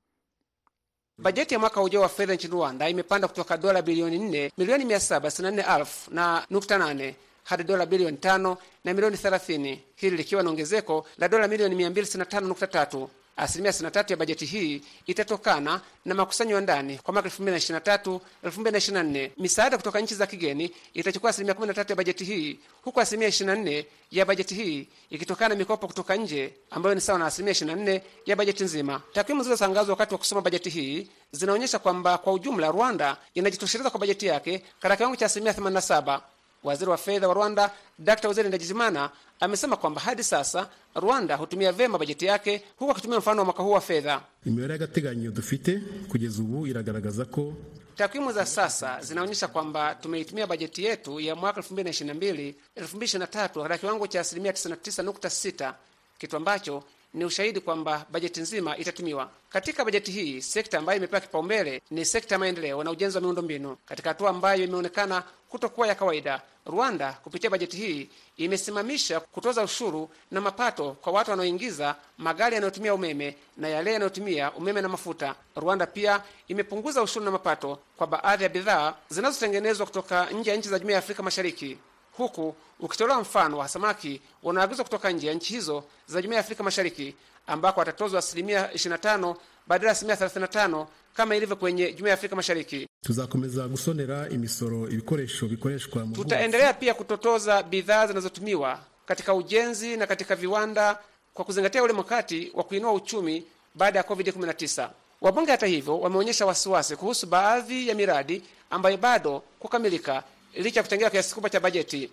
Bajeti 1.19 1.55
ya 1.55 1.61
mwaka 1.61 1.83
ujao 1.83 2.03
wa 2.03 2.09
fedha 2.09 2.35
nchini 2.35 2.53
Rwanda 2.55 2.89
imepanda 2.89 3.29
kutoka 3.29 3.57
dola 3.57 3.83
bilioni 3.83 4.19
4 4.19 4.51
milioni 4.59 4.85
764 4.85 5.79
elfu 5.79 6.15
na 6.15 6.47
nukta 6.51 6.79
8 6.79 7.15
hadi 7.45 7.65
dola 7.65 7.87
bilioni 7.87 8.17
5 8.17 8.57
na 8.85 8.95
milioni 8.95 9.17
30, 9.17 9.79
hili 9.97 10.17
likiwa 10.17 10.43
na 10.43 10.51
ongezeko 10.51 11.07
la 11.19 11.29
dola 11.29 11.49
milioni 11.49 11.75
265.3. 11.89 13.09
Asilimia 13.37 13.71
63 13.73 14.11
ya 14.11 14.17
bajeti 14.17 14.45
hii 14.47 14.83
itatokana 15.07 15.81
na 16.05 16.15
makusanyo 16.15 16.55
ya 16.55 16.61
ndani 16.61 16.99
kwa 16.99 17.13
mwaka 17.15 17.29
2023 17.29 18.21
2024. 18.45 19.31
Misaada 19.39 19.77
kutoka 19.77 20.01
nchi 20.01 20.15
za 20.15 20.27
kigeni 20.27 20.71
itachukua 20.95 21.31
asilimia 21.31 21.55
13 21.55 21.91
ya 21.91 21.97
bajeti 21.97 22.25
hii, 22.25 22.59
huku 22.83 23.01
asilimia 23.01 23.29
24 23.29 23.85
ya 24.11 24.25
bajeti 24.25 24.55
hii 24.55 24.89
ikitokana 25.11 25.49
na 25.49 25.55
mikopo 25.55 25.87
kutoka 25.87 26.17
nje 26.17 26.55
ambayo 26.71 26.95
ni 26.95 27.01
sawa 27.01 27.19
na 27.19 27.27
asilimia 27.27 27.53
24 27.55 28.01
ya 28.27 28.37
bajeti 28.37 28.65
nzima. 28.65 29.03
Takwimu 29.13 29.43
zilizotangazwa 29.43 29.93
wakati 29.93 30.15
wa 30.15 30.19
kusoma 30.19 30.41
bajeti 30.41 30.71
hii 30.71 31.09
zinaonyesha 31.33 31.79
kwamba 31.79 32.19
kwa 32.19 32.33
ujumla 32.33 32.71
Rwanda 32.71 33.17
inajitosheleza 33.35 33.91
kwa 33.91 34.01
bajeti 34.01 34.27
yake 34.27 34.59
katika 34.59 34.97
kiwango 34.97 35.17
cha 35.17 35.27
asilimia 35.27 35.53
87. 35.53 36.21
Waziri 36.67 36.91
wa 36.91 36.97
fedha 36.97 37.29
wa 37.29 37.35
Rwanda 37.35 37.71
Dr. 37.99 38.29
Uzeri 38.29 38.49
Ndagijimana 38.49 39.11
amesema 39.41 39.77
kwamba 39.77 40.01
hadi 40.01 40.25
sasa 40.25 40.69
Rwanda 40.95 41.37
hutumia 41.37 41.73
vema 41.73 41.99
bajeti 41.99 42.25
yake 42.27 42.63
huku 42.77 42.93
akitumia 42.93 43.19
mfano 43.19 43.39
wa 43.39 43.45
mwaka 43.45 43.63
huu 43.63 43.71
wa 43.71 43.81
fedha. 43.81 44.21
imibare 44.47 44.73
y'agateganyo 44.73 45.31
dufite 45.31 45.81
kugeza 46.09 46.43
ubu 46.43 46.67
iragaragaza 46.67 47.25
ko 47.25 47.53
Takwimu 47.97 48.33
za 48.33 48.47
sasa 48.47 49.01
zinaonyesha 49.03 49.49
kwamba 49.49 49.95
tumeitumia 49.95 50.47
bajeti 50.47 50.85
yetu 50.85 51.21
ya 51.21 51.35
mwaka 51.37 51.61
2022 51.61 52.55
2023 52.77 53.27
katika 53.49 53.79
kiwango 53.79 54.07
cha 54.07 54.21
asilimia 54.21 54.53
99.6, 54.53 55.73
kitu 56.19 56.37
ambacho 56.37 56.83
ni 57.15 57.25
ushahidi 57.25 57.61
kwamba 57.61 58.07
bajeti 58.11 58.41
nzima 58.41 58.77
itatumiwa. 58.77 59.31
Katika 59.49 59.85
bajeti 59.85 60.11
hii, 60.13 60.43
sekta 60.43 60.79
ambayo 60.79 60.97
imepewa 60.99 61.21
kipaumbele 61.21 61.83
ni 61.91 62.05
sekta 62.05 62.35
ya 62.35 62.39
maendeleo 62.39 62.85
na 62.85 62.91
ujenzi 62.91 63.17
wa 63.17 63.23
miundombinu, 63.23 63.77
katika 63.87 64.09
hatua 64.11 64.31
ambayo 64.31 64.65
imeonekana 64.65 65.23
kutokuwa 65.49 65.87
ya 65.87 65.95
kawaida. 65.95 66.43
Rwanda 66.67 67.13
kupitia 67.13 67.51
bajeti 67.51 67.77
hii 67.77 68.09
imesimamisha 68.37 69.21
kutoza 69.21 69.63
ushuru 69.63 70.11
na 70.31 70.41
mapato 70.41 70.93
kwa 70.93 71.13
watu 71.13 71.31
wanaoingiza 71.31 71.97
magari 72.19 72.55
yanayotumia 72.55 72.95
umeme 72.95 73.37
na 73.57 73.69
yale 73.69 73.93
yanayotumia 73.93 74.53
umeme 74.53 74.81
na 74.81 74.89
mafuta. 74.89 75.35
Rwanda 75.57 75.87
pia 75.87 76.23
imepunguza 76.49 77.03
ushuru 77.03 77.25
na 77.25 77.31
mapato 77.31 77.79
kwa 77.97 78.07
baadhi 78.07 78.43
ya 78.43 78.49
bidhaa 78.49 78.95
zinazotengenezwa 79.09 79.87
kutoka 79.87 80.31
nje 80.31 80.51
ya 80.51 80.57
nchi 80.57 80.69
za 80.69 80.79
Jumuiya 80.79 80.95
ya 80.97 80.99
Afrika 80.99 81.23
Mashariki, 81.23 81.79
huku 82.17 82.55
ukitolewa 82.81 83.21
mfano 83.21 83.59
wa 83.59 83.69
samaki 83.69 84.21
unaagizwa 84.43 84.85
kutoka 84.85 85.11
nje 85.11 85.27
ya 85.27 85.35
nchi 85.35 85.55
hizo 85.55 85.85
za 86.07 86.23
Jumuiya 86.23 86.37
ya 86.39 86.45
Afrika 86.45 86.63
Mashariki 86.63 87.15
ambako 87.47 87.81
watatozwa 87.81 88.19
asilimia 88.19 88.67
25 88.67 89.35
badala 89.67 89.89
ya 89.89 89.93
asilimia 89.93 90.17
35 90.27 90.87
kama 91.15 91.37
ilivyo 91.37 91.57
kwenye 91.57 91.93
Jumuiya 91.93 92.09
ya 92.11 92.15
Afrika 92.15 92.37
Mashariki. 92.37 92.89
tuzakomeza 93.05 93.69
gusonera 93.69 94.29
imisoro 94.29 94.89
ibikoresho 94.89 95.47
bikoreshwa 95.49 96.05
mu 96.07 96.15
Tutaendelea 96.15 96.73
pia 96.73 96.95
kutotoza 96.95 97.63
bidhaa 97.63 98.07
zinazotumiwa 98.07 98.79
katika 99.07 99.35
ujenzi 99.35 99.97
na 99.97 100.07
katika 100.07 100.37
viwanda 100.37 100.99
kwa 101.35 101.45
kuzingatia 101.45 101.83
ule 101.83 101.93
mkakati 101.93 102.53
wa 102.55 102.65
kuinua 102.65 102.93
uchumi 102.93 103.45
baada 103.75 103.99
ya 103.99 104.05
COVID-19. 104.05 104.89
Wabunge 105.21 105.51
hata 105.51 105.67
hivyo 105.67 106.01
wameonyesha 106.01 106.47
wasiwasi 106.47 106.97
kuhusu 106.97 107.27
baadhi 107.27 107.89
ya 107.89 107.95
miradi 107.95 108.43
ambayo 108.71 108.97
bado 108.97 109.43
kukamilika 109.59 110.23
licha 110.57 110.81
ya 110.81 110.85
kutengewa 110.85 111.11
kiasi 111.11 111.29
kikubwa 111.29 111.51
cha 111.51 111.61
bajeti. 111.61 112.11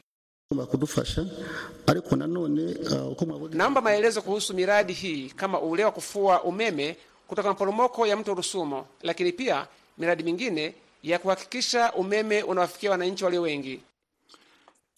nanone 2.18 2.76
uh, 2.76 3.50
Naomba 3.54 3.82
maelezo 3.82 4.22
kuhusu 4.22 4.54
miradi 4.54 4.94
hii 4.94 5.30
kama 5.30 5.60
ule 5.62 5.86
wa 5.86 5.92
kufua 5.92 6.44
umeme 6.44 6.98
kutoka 7.28 7.48
maporomoko 7.50 8.08
ya 8.08 8.18
mto 8.18 8.34
Rusumo, 8.34 8.86
lakini 9.02 9.32
pia 9.32 9.68
miradi 9.98 10.24
mingine 10.24 10.76
ya 11.04 11.20
kuhakikisha 11.20 11.94
umeme 11.94 12.44
unawafikia 12.44 12.92
wananchi 12.92 13.24
walio 13.24 13.42
wengi. 13.42 13.80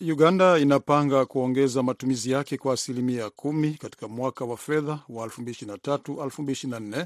Uganda 0.02 0.58
inapanga 0.60 1.26
kuongeza 1.26 1.84
matumizi 1.84 2.32
yake 2.32 2.58
kwa 2.58 2.74
asilimia 2.74 3.30
kumi 3.30 3.74
katika 3.74 4.08
mwaka 4.08 4.46
wa 4.46 4.58
fedha 4.58 5.00
wa 5.10 5.28
2023-2024, 5.28 7.06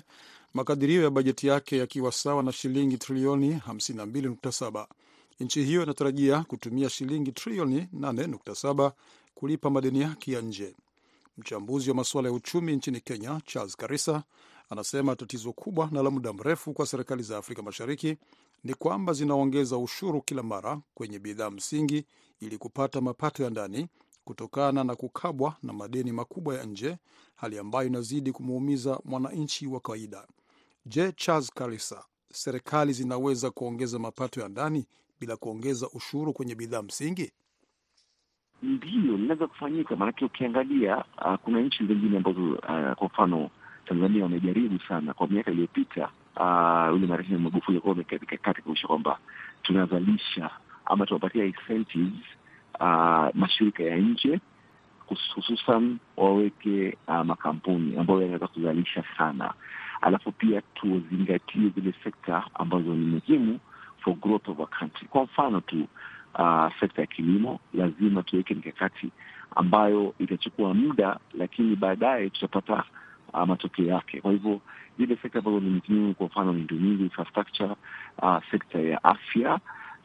makadirio 0.53 1.03
ya 1.03 1.09
bajeti 1.09 1.47
yake 1.47 1.77
yakiwa 1.77 2.11
sawa 2.11 2.43
na 2.43 2.51
shilingi 2.51 2.97
trilioni 2.97 3.61
52.7. 3.69 4.85
Nchi 5.39 5.63
hiyo 5.63 5.83
inatarajia 5.83 6.43
kutumia 6.43 6.89
shilingi 6.89 7.31
trilioni 7.31 7.87
8.7 7.95 8.91
kulipa 9.35 9.69
madeni 9.69 10.01
yake 10.01 10.31
ya 10.31 10.41
nje. 10.41 10.75
Mchambuzi 11.37 11.89
wa 11.89 11.95
masuala 11.95 12.27
ya 12.29 12.33
uchumi 12.35 12.75
nchini 12.75 13.01
Kenya, 13.01 13.41
Charles 13.45 13.75
Karisa, 13.77 14.23
anasema 14.69 15.15
tatizo 15.15 15.53
kubwa 15.53 15.89
na 15.91 16.03
la 16.03 16.09
muda 16.09 16.33
mrefu 16.33 16.73
kwa 16.73 16.85
serikali 16.85 17.23
za 17.23 17.37
Afrika 17.37 17.61
Mashariki 17.61 18.17
ni 18.63 18.73
kwamba 18.73 19.13
zinaongeza 19.13 19.77
ushuru 19.77 20.21
kila 20.21 20.43
mara 20.43 20.81
kwenye 20.93 21.19
bidhaa 21.19 21.49
msingi 21.49 22.05
ili 22.39 22.57
kupata 22.57 23.01
mapato 23.01 23.43
ya 23.43 23.49
ndani 23.49 23.87
kutokana 24.23 24.83
na 24.83 24.95
kukabwa 24.95 25.55
na 25.63 25.73
madeni 25.73 26.11
makubwa 26.11 26.55
ya 26.57 26.63
nje, 26.63 26.97
hali 27.35 27.59
ambayo 27.59 27.87
inazidi 27.87 28.31
kumuumiza 28.31 28.99
mwananchi 29.05 29.67
wa 29.67 29.79
kawaida. 29.79 30.27
Je, 30.85 31.11
Charles 31.11 31.51
Karisa, 31.51 32.05
serikali 32.33 32.93
zinaweza 32.93 33.51
kuongeza 33.51 33.99
mapato 33.99 34.41
ya 34.41 34.47
ndani 34.49 34.85
bila 35.19 35.37
kuongeza 35.37 35.89
ushuru 35.93 36.33
kwenye 36.33 36.55
bidhaa 36.55 36.81
msingi? 36.81 37.31
Ndiyo, 38.63 39.17
linaweza 39.17 39.47
kufanyika, 39.47 39.95
maanake 39.95 40.25
ukiangalia 40.25 40.97
uh, 40.97 41.35
kuna 41.35 41.59
nchi 41.61 41.85
zingine 41.85 42.17
ambazo 42.17 42.51
uh, 42.53 42.93
kwa 42.97 43.07
mfano 43.07 43.49
Tanzania 43.85 44.23
wamejaribu 44.23 44.79
sana 44.87 45.13
kwa 45.13 45.27
miaka 45.27 45.51
iliyopita. 45.51 46.09
Uh, 46.35 46.93
yule 46.93 47.07
marehemu 47.07 47.39
Magufuli 47.39 47.77
alikuwa 47.77 47.93
ameweka 47.93 48.37
kati 48.37 48.61
kuisha 48.61 48.87
kwamba 48.87 49.19
tunazalisha 49.63 50.49
ama 50.85 51.05
tunapatia 51.05 51.45
incentives 51.45 52.25
uh, 52.79 53.27
mashirika 53.35 53.83
ya 53.83 53.97
nje 53.97 54.39
hususan 55.35 55.97
waweke 56.17 56.97
uh, 57.07 57.21
makampuni 57.25 57.97
ambayo 57.97 58.21
yanaweza 58.21 58.47
kuzalisha 58.47 59.03
sana, 59.17 59.53
alafu 60.01 60.31
pia 60.31 60.61
tuzingatie 60.61 61.69
zile 61.75 61.93
sekta 62.03 62.43
ambazo 62.53 62.95
ni 62.95 63.05
muhimu 63.05 63.59
for 64.03 64.15
growth 64.15 64.47
of 64.49 64.59
a 64.59 64.65
country. 64.65 65.07
Kwa 65.07 65.23
mfano 65.23 65.61
tu 65.61 65.87
uh, 66.39 66.67
sekta 66.79 67.01
ya 67.01 67.07
kilimo 67.07 67.59
lazima 67.73 68.23
tuweke 68.23 68.53
mikakati 68.55 69.11
ambayo 69.55 70.13
itachukua 70.19 70.73
muda, 70.73 71.19
lakini 71.33 71.75
baadaye 71.75 72.29
tutapata 72.29 72.83
uh, 73.33 73.43
matokeo 73.43 73.85
yake. 73.85 74.21
Kwa 74.21 74.31
hivyo 74.31 74.61
zile 74.99 75.17
sekta 75.21 75.39
ambazo 75.39 75.59
ni 75.59 75.69
muhimu, 75.69 76.13
kwa 76.15 76.25
mfano 76.25 76.53
miundombinu, 76.53 76.99
infrastructure, 77.03 77.75
uh, 78.21 78.37
sekta 78.51 78.79
ya 78.79 79.03
afya, 79.03 79.59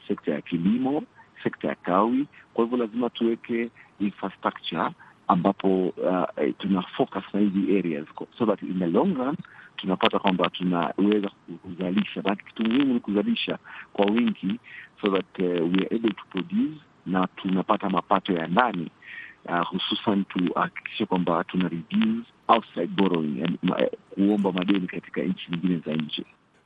sekta 0.09 0.33
ya 0.33 0.41
kilimo, 0.41 1.03
sekta 1.43 1.69
ya 1.69 1.75
kawi. 1.75 2.27
Kwa 2.55 2.65
hivyo 2.65 2.79
lazima 2.79 3.11
tuweke 3.11 3.71
infrastructure 4.01 4.91
ambapo 5.29 5.89
uh, 5.89 6.25
tuna 6.59 6.83
focus 6.83 7.25
na 7.33 7.41
hizi 7.41 7.79
areas 7.79 8.07
so 8.39 8.47
that 8.47 8.63
in 8.63 8.79
the 8.79 8.87
long 8.87 9.15
run 9.17 9.37
tunapata 9.77 10.19
kwamba 10.19 10.51
tunaweza 10.51 11.31
kuzalisha, 11.63 12.23
na 12.23 12.37
kitu 12.37 12.63
muhimu 12.63 12.95
ni 12.95 13.01
kuzalisha 13.01 13.59
kwa 13.93 14.07
wingi 14.07 14.61
so 15.01 15.11
that 15.11 15.39
uh, 15.39 15.45
we 15.45 15.87
are 15.87 15.97
able 15.97 16.11
to 16.13 16.25
produce 16.31 16.81
na 17.07 17.27
tunapata 17.27 17.91
mapato 17.91 18.33
ya 18.33 18.47
ndani 18.47 18.91
uh, 19.45 19.67
hususan 19.69 20.25
tuhakikishe 20.25 21.07
kwamba 21.07 21.45
tuna 21.45 21.69
reduce 21.69 22.29
outside 22.49 22.87
borrowing, 22.87 23.59
ma, 23.63 23.77
kuomba 24.15 24.53
madeni 24.53 24.87
katika 24.87 25.23
nchi 25.23 25.51
nyingine 25.51 25.79
za 25.87 25.95
nje. 25.95 26.25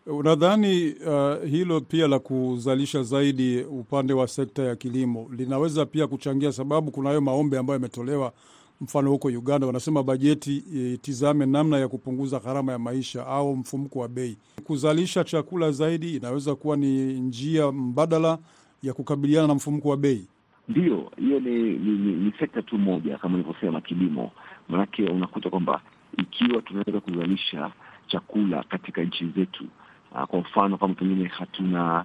Unadhani 0.09 0.93
uh, 1.07 1.45
hilo 1.51 1.81
pia 1.81 2.09
la 2.09 2.19
kuzalisha 2.19 3.03
zaidi 3.03 3.61
upande 3.63 4.13
wa 4.13 4.29
sekta 4.29 4.63
ya 4.63 4.77
kilimo 4.77 5.31
linaweza 5.37 5.87
pia 5.87 6.07
kuchangia, 6.07 6.53
sababu 6.53 6.91
kuna 6.91 7.09
hayo 7.09 7.21
maombi 7.21 7.57
ambayo 7.57 7.75
yametolewa, 7.77 8.33
mfano 8.81 9.11
huko 9.11 9.29
Uganda 9.29 9.67
wanasema 9.67 10.03
bajeti 10.03 10.57
itizame 10.95 11.47
namna 11.47 11.79
ya 11.79 11.89
kupunguza 11.89 12.39
gharama 12.39 12.73
ya 12.73 12.79
maisha 12.79 13.27
au 13.27 13.57
mfumuko 13.57 13.99
wa 13.99 14.09
bei. 14.09 14.37
Kuzalisha 14.65 15.25
chakula 15.25 15.71
zaidi 15.71 16.17
inaweza 16.17 16.55
kuwa 16.55 16.77
ni 16.77 17.13
njia 17.21 17.73
mbadala 17.73 18.39
ya 18.83 18.93
kukabiliana 18.93 19.47
na 19.47 19.55
mfumuko 19.55 19.89
wa 19.89 19.97
bei. 19.97 20.27
Ndiyo, 20.69 21.13
hiyo 21.17 21.41
ni, 21.41 21.51
ni, 21.63 21.91
ni, 21.99 22.13
ni 22.13 22.33
sekta 22.39 22.63
tu 22.63 22.79
moja 22.79 23.19
kama 23.19 23.39
nilivyosema, 23.39 23.81
kilimo. 23.81 24.31
Manake 24.69 25.05
unakuta 25.05 25.51
kwamba 25.51 25.81
ikiwa 26.19 26.63
tunaweza 26.63 27.01
kuzalisha 27.01 27.73
chakula 28.07 28.63
katika 28.63 29.03
nchi 29.03 29.27
zetu 29.37 29.65
Uh, 30.13 30.23
kwa 30.25 30.41
mfano 30.41 30.77
kama 30.79 30.95
pengine 30.95 31.29
hatuna 31.29 32.05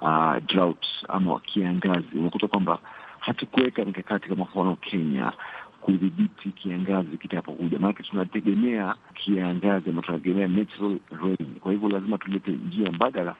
uh, 0.00 0.36
drought 0.46 0.86
ama 1.08 1.40
kiangazi, 1.40 2.18
unakuta 2.18 2.48
kwamba 2.48 2.78
hatukuweka 3.18 3.84
mikakati 3.84 4.28
kama 4.28 4.44
mfano 4.44 4.76
Kenya 4.76 5.32
kudhibiti 5.80 6.48
kiangazi 6.50 7.18
kitapokuja, 7.18 7.78
maanake 7.78 8.02
tunategemea 8.02 8.94
kiangazi 9.14 9.90
ama 9.90 10.02
tunategemea 10.02 10.48
natural 10.48 10.98
rain. 11.22 11.54
Kwa 11.60 11.72
hivyo 11.72 11.88
lazima 11.88 12.18
tulete 12.18 12.50
njia 12.50 12.92
mbadala, 12.92 13.34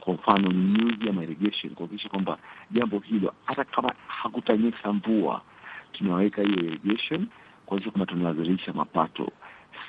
kwa 0.00 0.14
mfano 0.14 0.52
nyuzi 0.52 1.08
ama 1.08 1.22
irrigation, 1.22 1.74
kuhakikisha 1.74 2.08
kwamba 2.08 2.38
jambo 2.70 2.98
hilo 2.98 3.34
hata 3.44 3.64
kama 3.64 3.92
hakutanyesha 4.06 4.92
mvua, 4.92 5.42
tunaweka 5.92 6.42
hiyo 6.42 6.58
irrigation, 6.64 7.26
kwa 7.66 7.80
kwamba 7.80 8.06
tunazalisha 8.06 8.72
mapato 8.72 9.28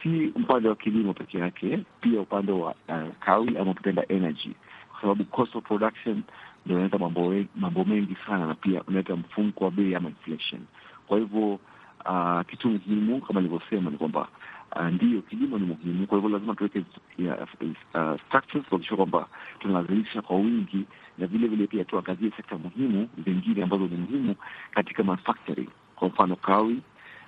si 0.04 0.28
upande 0.36 0.70
wa 0.70 0.76
kilimo 0.76 1.14
peke 1.14 1.38
yake, 1.40 1.80
pia 2.02 2.22
upande 2.22 2.52
wa 2.52 2.76
uh, 2.90 3.16
kawi 3.20 3.58
ama 3.58 3.72
ukipenda 3.72 4.06
energy, 4.10 4.52
kwa 4.92 5.02
sababu 5.02 5.24
cost 5.26 5.56
of 5.56 5.64
production 5.64 6.24
ndio 6.66 6.76
unaleta 6.78 6.98
mambo, 6.98 7.34
mambo 7.56 7.84
mengi 7.84 8.18
sana, 8.28 8.46
na 8.48 8.54
pia 8.56 8.84
unaleta 8.84 9.16
mfumko 9.16 9.66
wa 9.66 9.72
bei 9.72 9.96
ama 9.96 10.10
inflation. 10.10 10.62
Kwa 11.08 11.18
hivyo 11.20 11.60
uh, 12.06 12.42
kitu 12.48 12.70
muhimu 12.70 13.22
kama 13.22 13.42
nilivyosema 13.42 13.92
ni 13.92 13.98
kwamba 13.98 14.28
uh, 14.76 14.86
ndiyo 14.88 15.22
kilimo 15.22 15.60
ni 15.60 15.66
muhimu. 15.66 16.08
Kwa 16.08 16.18
hivyo 16.18 16.30
lazima 16.32 16.56
tuweke 16.56 16.80
uh, 16.80 18.20
structures 18.28 18.66
kuhakikisha 18.66 18.96
kwamba 18.96 19.28
tunazalisha 19.60 20.22
kwa 20.22 20.36
wingi, 20.36 20.86
na 21.18 21.28
vile 21.28 21.48
vile 21.48 21.68
pia 21.68 21.86
tuangazie 21.86 22.32
sekta 22.38 22.58
muhimu 22.58 23.10
zingine 23.26 23.64
ambazo 23.64 23.84
ni 23.88 23.96
muhimu 23.98 24.36
katika 24.72 25.04
manufacturing, 25.04 25.70
kwa 25.96 26.08
mfano 26.08 26.36
kawi 26.36 26.82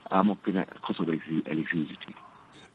ama 0.09 0.35
kupenda 0.35 0.65
cost 0.65 0.99
of 0.99 1.07
electricity. 1.45 2.15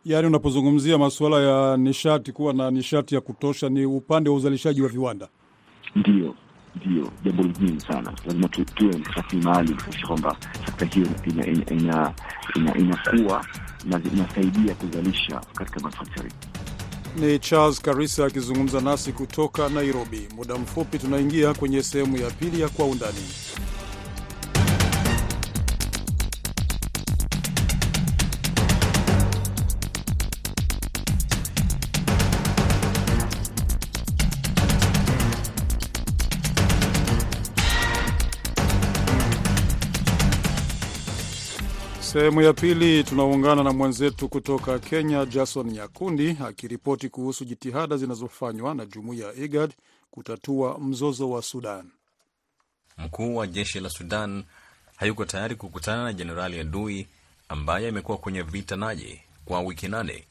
Yaani, 0.05 0.27
unapozungumzia 0.27 0.99
masuala 0.99 1.41
ya 1.43 1.77
nishati, 1.77 2.33
kuwa 2.33 2.53
na 2.53 2.71
nishati 2.71 3.15
ya 3.15 3.21
kutosha, 3.21 3.69
ni 3.69 3.87
upande 3.87 4.31
wa 4.31 4.37
uzalishaji 4.37 4.83
wa 4.83 4.89
viwanda. 4.89 5.29
Ndiyo, 5.97 6.35
ndio 6.77 7.11
jambo 7.25 7.43
muhimu 7.43 7.81
sana. 7.81 8.13
Lazima 8.27 8.49
tuwe 8.49 8.93
rasilimali 9.17 9.43
maalum 9.75 9.79
kwamba 10.07 10.37
sekta 10.67 10.85
hiyo 10.87 11.07
inakuwa 11.07 11.47
ina, 11.47 12.15
ina, 12.57 12.77
ina 12.77 13.45
na 13.85 14.01
inasaidia 14.13 14.75
kuzalisha 14.75 15.41
katika 15.55 15.81
manufacturing. 15.81 16.33
Ni 17.17 17.39
Charles 17.39 17.81
Karisa 17.83 18.25
akizungumza 18.27 18.81
nasi 18.81 19.13
kutoka 19.13 19.69
Nairobi. 19.69 20.29
Muda 20.37 20.55
mfupi 20.55 20.99
tunaingia 20.99 21.55
kwenye 21.55 21.83
sehemu 21.83 22.17
ya 22.17 22.31
pili 22.31 22.61
ya 22.61 22.69
Kwa 22.69 22.87
Undani. 22.87 23.19
Sehemu 42.13 42.43
ya 42.43 42.53
pili 42.53 43.05
tunaungana 43.05 43.63
na 43.63 43.73
mwenzetu 43.73 44.29
kutoka 44.29 44.79
Kenya, 44.79 45.27
Jason 45.27 45.71
Nyakundi 45.71 46.37
akiripoti 46.47 47.09
kuhusu 47.09 47.45
jitihada 47.45 47.97
zinazofanywa 47.97 48.75
na 48.75 48.87
jumuiya 48.87 49.27
ya 49.27 49.35
IGAD 49.35 49.73
kutatua 50.11 50.79
mzozo 50.79 51.31
wa 51.31 51.43
Sudan. 51.43 51.91
Mkuu 52.99 53.37
wa 53.37 53.47
jeshi 53.47 53.81
la 53.81 53.91
Sudan 53.91 54.45
hayuko 54.97 55.25
tayari 55.25 55.57
kukutana 55.57 56.05
na 56.05 56.13
Jenerali 56.13 56.61
Adui 56.61 57.07
ambaye 57.49 57.89
amekuwa 57.89 58.19
kwenye 58.19 58.43
vita 58.43 58.77
naye 58.77 59.25
kwa 59.45 59.61
wiki 59.61 59.89
nane, 59.89 60.25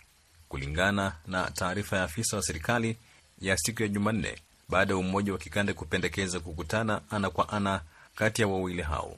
kulingana 0.49 1.13
na 1.27 1.51
taarifa 1.51 1.97
ya 1.97 2.03
afisa 2.03 2.37
wa 2.37 2.43
serikali 2.43 2.97
ya 3.41 3.57
siku 3.57 3.81
ya 3.81 3.87
Jumanne, 3.87 4.35
baada 4.69 4.93
ya 4.93 4.97
umoja 4.99 5.31
wa 5.31 5.37
kikanda 5.37 5.73
kupendekeza 5.73 6.39
kukutana 6.39 7.01
ana 7.09 7.29
kwa 7.29 7.49
ana 7.49 7.81
kati 8.15 8.41
ya 8.41 8.47
wawili 8.47 8.81
hao. 8.81 9.17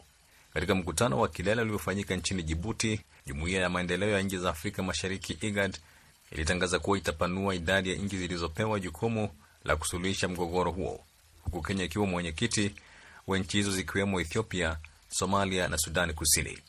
Katika 0.54 0.76
mkutano 0.76 1.20
wa 1.20 1.28
kilele 1.28 1.62
uliofanyika 1.62 2.16
nchini 2.16 2.44
Jibuti, 2.44 3.02
jumuiya 3.26 3.62
ya 3.62 3.70
maendeleo 3.70 4.10
ya 4.10 4.22
nchi 4.22 4.38
za 4.38 4.50
Afrika 4.50 4.84
Mashariki 4.84 5.34
IGAD 5.48 5.78
ilitangaza 6.32 6.80
kuwa 6.80 6.98
itapanua 6.98 7.56
idadi 7.56 7.90
ya 7.90 7.96
nchi 7.96 8.18
zilizopewa 8.18 8.80
jukumu 8.80 9.30
la 9.66 9.76
kusuluhisha 9.76 10.28
mgogoro 10.28 10.72
huo, 10.72 11.04
huku 11.44 11.62
Kenya 11.62 11.84
ikiwa 11.84 12.06
mwenyekiti 12.06 12.76
wa 13.28 13.38
nchi 13.38 13.58
hizo 13.58 13.72
zikiwemo 13.72 14.22
Ethiopia, 14.22 14.78
Somalia 15.10 15.68
na 15.68 15.78
Sudani 15.78 16.14
Kusini. 16.14 16.60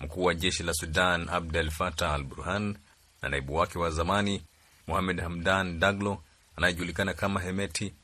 Mkuu 0.00 0.24
wa 0.24 0.34
jeshi 0.34 0.62
la 0.62 0.74
Sudan 0.74 1.28
Abdel 1.28 1.70
Fattah 1.70 2.12
al 2.14 2.24
Burhan 2.24 2.76
na 3.22 3.28
naibu 3.28 3.54
wake 3.54 3.78
wa 3.78 3.90
zamani 3.90 4.42
Mohamed 4.86 5.20
Hamdan 5.20 5.78
Daglo 5.80 6.22
anayejulikana 6.56 7.14
kama 7.14 7.40
Hemeti 7.40 7.94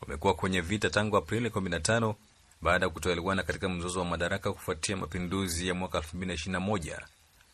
wamekuwa 0.00 0.34
kwenye 0.34 0.60
vita 0.60 0.90
tangu 0.90 1.16
Aprili 1.16 1.48
15 1.48 2.14
baada 2.62 2.86
ya 2.86 2.92
kutoelewana 2.92 3.42
katika 3.42 3.68
mzozo 3.68 3.98
wa 4.00 4.04
madaraka 4.06 4.52
kufuatia 4.52 4.96
mapinduzi 4.96 5.68
ya 5.68 5.74
mwaka 5.74 5.98
2021 5.98 6.98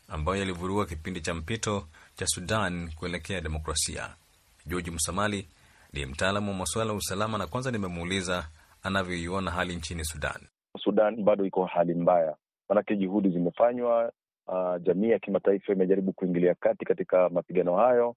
ambayo 0.09 0.37
yalivurua 0.39 0.85
kipindi 0.85 1.21
cha 1.21 1.33
mpito 1.33 1.83
cha 2.15 2.27
Sudan 2.27 2.91
kuelekea 2.99 3.41
demokrasia. 3.41 4.09
George 4.67 4.91
Msamali 4.91 5.47
ni 5.93 6.05
mtaalamu 6.05 6.51
wa 6.51 6.57
masuala 6.57 6.91
ya 6.91 6.97
usalama, 6.97 7.37
na 7.37 7.47
kwanza 7.47 7.71
nimemuuliza 7.71 8.45
anavyoiona 8.83 9.51
hali 9.51 9.75
nchini 9.75 10.05
Sudan. 10.05 10.41
Sudan 10.83 11.23
bado 11.23 11.45
iko 11.45 11.65
hali 11.65 11.93
mbaya, 11.93 12.35
maanake 12.69 12.95
juhudi 12.95 13.29
zimefanywa. 13.29 14.11
Uh, 14.47 14.81
jamii 14.81 15.09
ya 15.09 15.19
kimataifa 15.19 15.73
imejaribu 15.73 16.13
kuingilia 16.13 16.55
kati 16.55 16.85
katika 16.85 17.29
mapigano 17.29 17.75
hayo, 17.75 18.15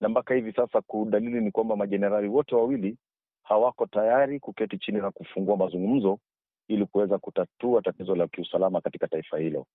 na 0.00 0.08
mpaka 0.08 0.34
hivi 0.34 0.52
sasa 0.52 0.80
kudalili 0.80 1.40
ni 1.40 1.50
kwamba 1.50 1.76
majenerali 1.76 2.28
wote 2.28 2.54
wawili 2.54 2.96
hawako 3.42 3.86
tayari 3.86 4.40
kuketi 4.40 4.78
chini 4.78 4.98
na 4.98 5.10
kufungua 5.10 5.56
mazungumzo 5.56 6.18
ili 6.68 6.86
kuweza 6.86 7.18
kutatua 7.18 7.82
tatizo 7.82 8.14
la 8.16 8.28
kiusalama 8.28 8.80
katika 8.80 9.08
taifa 9.08 9.38
hilo. 9.38 9.66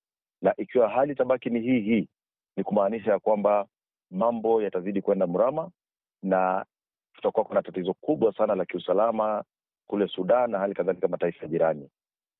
Na 0.42 0.54
ikiwa 0.56 0.88
hali 0.88 1.12
itabaki 1.12 1.50
ni 1.50 1.60
hii 1.60 1.80
hii, 1.80 2.08
ni 2.56 2.64
kumaanisha 2.64 3.10
ya 3.12 3.18
kwamba 3.18 3.66
mambo 4.10 4.62
yatazidi 4.62 5.02
kwenda 5.02 5.26
mrama 5.26 5.70
na 6.22 6.64
tutakuwa 7.14 7.44
kuna 7.44 7.62
tatizo 7.62 7.94
kubwa 7.94 8.32
sana 8.34 8.54
la 8.54 8.64
kiusalama 8.64 9.44
kule 9.86 10.08
Sudan 10.08 10.50
na 10.50 10.58
hali 10.58 10.74
kadhalika 10.74 11.08
mataifa 11.08 11.46
jirani. 11.46 11.88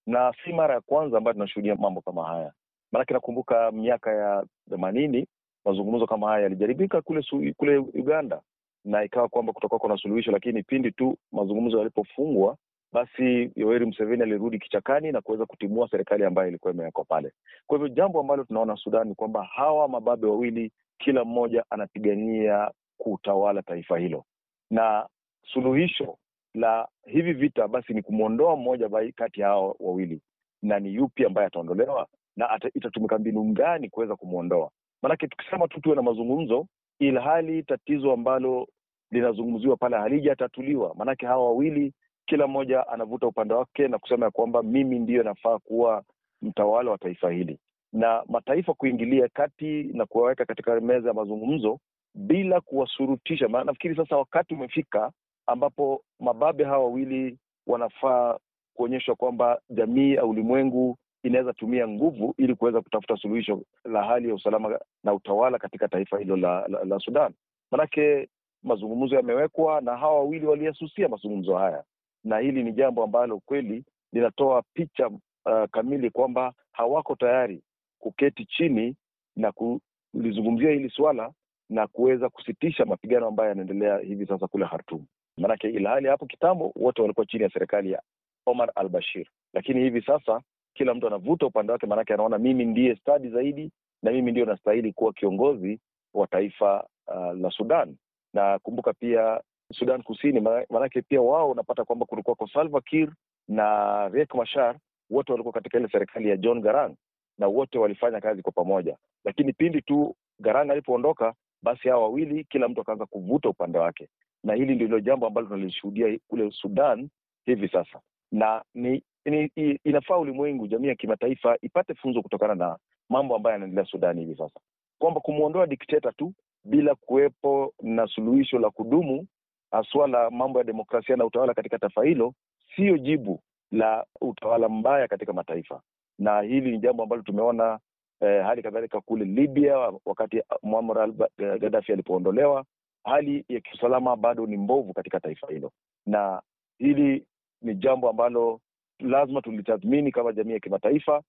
Na 0.06 0.32
si 0.44 0.52
mara 0.52 0.74
ya 0.74 0.80
kwanza 0.80 1.18
ambayo 1.18 1.32
tunashuhudia 1.34 1.74
mambo 1.76 2.00
kama 2.00 2.24
haya, 2.26 2.52
maanake 2.92 3.14
nakumbuka 3.14 3.70
miaka 3.72 4.12
ya 4.12 4.44
themanini 4.70 5.26
mazungumzo 5.64 6.06
kama 6.06 6.28
haya 6.28 6.42
yalijaribika 6.42 7.02
kule 7.02 7.22
su, 7.22 7.42
kule 7.56 7.78
Uganda 7.78 8.40
na 8.84 9.04
ikawa 9.04 9.28
kwamba 9.28 9.52
kutakuwa 9.52 9.80
kuna 9.80 9.96
suluhisho, 9.96 10.30
lakini 10.32 10.62
pindi 10.62 10.92
tu 10.92 11.18
mazungumzo 11.32 11.78
yalipofungwa 11.78 12.56
basi 12.92 13.50
Yoweri 13.56 13.86
Museveni 13.86 14.22
alirudi 14.22 14.58
kichakani 14.58 15.12
na 15.12 15.20
kuweza 15.20 15.46
kutimua 15.46 15.88
serikali 15.90 16.24
ambayo 16.24 16.48
ilikuwa 16.48 16.72
imewekwa 16.74 17.04
pale. 17.04 17.32
Kwa 17.66 17.78
hivyo 17.78 17.88
jambo 17.94 18.20
ambalo 18.20 18.44
tunaona 18.44 18.76
Sudan 18.76 19.08
ni 19.08 19.14
kwamba 19.14 19.44
hawa 19.44 19.88
mababe 19.88 20.26
wawili, 20.26 20.72
kila 20.98 21.24
mmoja 21.24 21.64
anapigania 21.70 22.70
kutawala 22.98 23.62
taifa 23.62 23.98
hilo, 23.98 24.24
na 24.70 25.06
suluhisho 25.52 26.18
la 26.54 26.88
hivi 27.06 27.32
vita 27.32 27.68
basi 27.68 27.94
ni 27.94 28.02
kumwondoa 28.02 28.56
mmoja 28.56 28.90
kati 29.16 29.40
ya 29.40 29.46
hao 29.48 29.76
wawili, 29.80 30.20
na 30.62 30.78
ni 30.80 30.94
yupi 30.94 31.24
ambaye 31.24 31.46
ataondolewa 31.46 32.06
na 32.36 32.50
ata, 32.50 32.70
itatumika 32.74 33.18
mbinu 33.18 33.44
gani 33.52 33.88
kuweza 33.90 34.16
kumwondoa. 34.16 34.70
Maanake 35.02 35.28
tukisema 35.28 35.68
tu 35.68 35.80
tuwe 35.80 35.96
na 35.96 36.02
mazungumzo, 36.02 36.66
ilhali 36.98 37.62
tatizo 37.62 38.12
ambalo 38.12 38.68
linazungumziwa 39.10 39.76
pale 39.76 39.96
halijatatuliwa, 39.96 40.94
maanake 40.94 41.26
hawa 41.26 41.44
wawili 41.44 41.92
kila 42.26 42.46
mmoja 42.46 42.88
anavuta 42.88 43.26
upande 43.26 43.54
wake 43.54 43.88
na 43.88 43.98
kusema 43.98 44.24
ya 44.26 44.30
kwamba 44.30 44.62
mimi 44.62 44.98
ndiyo 44.98 45.22
nafaa 45.22 45.58
kuwa 45.58 46.02
mtawala 46.42 46.90
wa 46.90 46.98
taifa 46.98 47.30
hili, 47.30 47.58
na 47.92 48.22
mataifa 48.28 48.74
kuingilia 48.74 49.28
kati 49.28 49.82
na 49.82 50.06
kuwaweka 50.06 50.44
katika 50.44 50.80
meza 50.80 51.08
ya 51.08 51.14
mazungumzo 51.14 51.78
bila 52.14 52.60
kuwasurutisha. 52.60 53.48
Maana 53.48 53.64
nafikiri 53.64 53.96
sasa 53.96 54.16
wakati 54.16 54.54
umefika 54.54 55.12
ambapo 55.46 56.02
mababe 56.20 56.64
hawa 56.64 56.84
wawili 56.84 57.38
wanafaa 57.66 58.38
kuonyeshwa 58.74 59.14
kwamba 59.16 59.60
jamii 59.70 60.12
ya 60.14 60.24
ulimwengu 60.24 60.96
inaweza 61.22 61.52
tumia 61.52 61.88
nguvu 61.88 62.34
ili 62.38 62.54
kuweza 62.54 62.80
kutafuta 62.80 63.16
suluhisho 63.16 63.62
la 63.84 64.02
hali 64.02 64.28
ya 64.28 64.34
usalama 64.34 64.78
na 65.04 65.14
utawala 65.14 65.58
katika 65.58 65.88
taifa 65.88 66.18
hilo 66.18 66.36
la, 66.36 66.68
la, 66.68 66.84
la 66.84 66.98
Sudan. 66.98 67.32
Manake 67.70 68.28
mazungumzo 68.62 69.16
yamewekwa 69.16 69.80
na 69.80 69.96
hawa 69.96 70.14
wawili 70.14 70.46
waliyasusia 70.46 71.08
mazungumzo 71.08 71.56
haya, 71.56 71.84
na 72.24 72.38
hili 72.38 72.62
ni 72.62 72.72
jambo 72.72 73.04
ambalo 73.04 73.38
kweli 73.38 73.84
linatoa 74.12 74.62
picha 74.74 75.06
uh, 75.08 75.64
kamili 75.70 76.10
kwamba 76.10 76.52
hawako 76.72 77.14
tayari 77.16 77.62
kuketi 77.98 78.44
chini 78.44 78.96
na 79.36 79.52
kulizungumzia 79.52 80.70
hili 80.70 80.90
swala 80.90 81.32
na 81.68 81.86
kuweza 81.86 82.28
kusitisha 82.28 82.84
mapigano 82.84 83.26
ambayo 83.26 83.48
yanaendelea 83.48 83.98
hivi 83.98 84.26
sasa 84.26 84.46
kule 84.48 84.66
Khartoum. 84.66 85.06
Maanake 85.36 85.68
ilhali 85.68 86.08
hapo 86.08 86.26
kitambo 86.26 86.72
wote 86.76 87.02
walikuwa 87.02 87.26
chini 87.26 87.42
ya 87.42 87.50
serikali 87.50 87.92
ya 87.92 88.02
Omar 88.46 88.72
al 88.74 88.88
Bashir, 88.88 89.26
lakini 89.54 89.80
hivi 89.80 90.02
sasa 90.02 90.40
kila 90.74 90.94
mtu 90.94 91.06
anavuta 91.06 91.46
upande 91.46 91.72
wake, 91.72 91.86
maanake 91.86 92.14
anaona 92.14 92.38
mimi 92.38 92.64
ndiye 92.64 92.96
stadi 92.96 93.28
zaidi 93.28 93.70
na 94.02 94.10
mimi 94.12 94.30
ndio 94.30 94.44
nastahili 94.44 94.92
kuwa 94.92 95.12
kiongozi 95.12 95.80
wa 96.14 96.26
taifa 96.26 96.86
uh, 97.06 97.32
la 97.40 97.50
Sudan. 97.50 97.96
Na 98.34 98.58
kumbuka 98.58 98.92
pia 98.92 99.40
Sudan 99.72 100.02
Kusini, 100.02 100.40
maanake 100.70 101.02
pia 101.02 101.20
wao 101.22 101.50
unapata 101.50 101.84
kwamba 101.84 102.06
kulikuwa 102.06 102.36
kwa 102.36 102.48
Salva 102.52 102.80
Kiir 102.80 103.12
na 103.48 104.08
Riek 104.08 104.34
Machar, 104.34 104.76
wote 105.10 105.32
walikuwa 105.32 105.52
katika 105.52 105.78
ile 105.78 105.88
serikali 105.88 106.28
ya 106.28 106.36
John 106.36 106.60
Garang 106.60 106.94
na 107.38 107.46
wote 107.48 107.78
walifanya 107.78 108.20
kazi 108.20 108.42
kwa 108.42 108.52
pamoja, 108.52 108.96
lakini 109.24 109.52
pindi 109.52 109.82
tu 109.82 110.16
Garang 110.40 110.70
alipoondoka, 110.70 111.34
basi 111.62 111.88
hawa 111.88 112.02
wawili 112.02 112.44
kila 112.44 112.68
mtu 112.68 112.80
akaanza 112.80 113.06
kuvuta 113.06 113.48
upande 113.48 113.78
wake, 113.78 114.08
na 114.44 114.54
hili 114.54 114.74
ndilo 114.74 115.00
jambo 115.00 115.26
ambalo 115.26 115.46
tunalishuhudia 115.46 116.18
kule 116.28 116.50
Sudan 116.50 117.08
hivi 117.46 117.68
sasa, 117.68 118.00
na 118.32 118.62
ni, 118.74 119.02
ni 119.24 119.50
inafaa 119.84 120.16
ulimwengu, 120.18 120.66
jamii 120.66 120.88
ya 120.88 120.94
kimataifa 120.94 121.56
ipate 121.62 121.94
funzo 121.94 122.22
kutokana 122.22 122.54
na 122.54 122.76
mambo 123.08 123.36
ambayo 123.36 123.52
yanaendelea 123.52 123.84
Sudan 123.90 124.18
hivi 124.18 124.36
sasa, 124.36 124.60
kwamba 124.98 125.20
kumwondoa 125.20 125.66
dikteta 125.66 126.12
tu 126.12 126.32
bila 126.64 126.94
kuwepo 126.94 127.74
na 127.82 128.06
suluhisho 128.06 128.58
la 128.58 128.70
kudumu 128.70 129.26
haswa 129.70 130.08
la 130.08 130.30
mambo 130.30 130.58
ya 130.58 130.64
demokrasia 130.64 131.16
na 131.16 131.24
utawala 131.24 131.54
katika 131.54 131.78
taifa 131.78 132.04
hilo 132.04 132.34
siyo 132.76 132.98
jibu 132.98 133.42
la 133.70 134.06
utawala 134.20 134.68
mbaya 134.68 135.08
katika 135.08 135.32
mataifa, 135.32 135.80
na 136.18 136.40
hili 136.40 136.70
ni 136.70 136.78
jambo 136.78 137.02
ambalo 137.02 137.22
tumeona 137.22 137.78
eh, 138.20 138.44
hali 138.44 138.62
kadhalika 138.62 139.00
kule 139.00 139.24
Libya 139.24 139.92
wakati 140.04 140.42
Muammar 140.62 140.98
al-Gaddafi 140.98 141.92
alipoondolewa, 141.92 142.64
hali 143.04 143.44
ya 143.48 143.60
kiusalama 143.60 144.16
bado 144.16 144.46
ni 144.46 144.56
mbovu 144.56 144.92
katika 144.92 145.20
taifa 145.20 145.46
hilo, 145.48 145.72
na 146.06 146.42
hili 146.78 147.26
ni 147.62 147.74
jambo 147.74 148.08
ambalo 148.10 148.60
lazima 148.98 149.42
tulitathmini 149.42 150.12
kama 150.12 150.32
jamii 150.32 150.52
ya 150.52 150.60
kimataifa, 150.60 151.22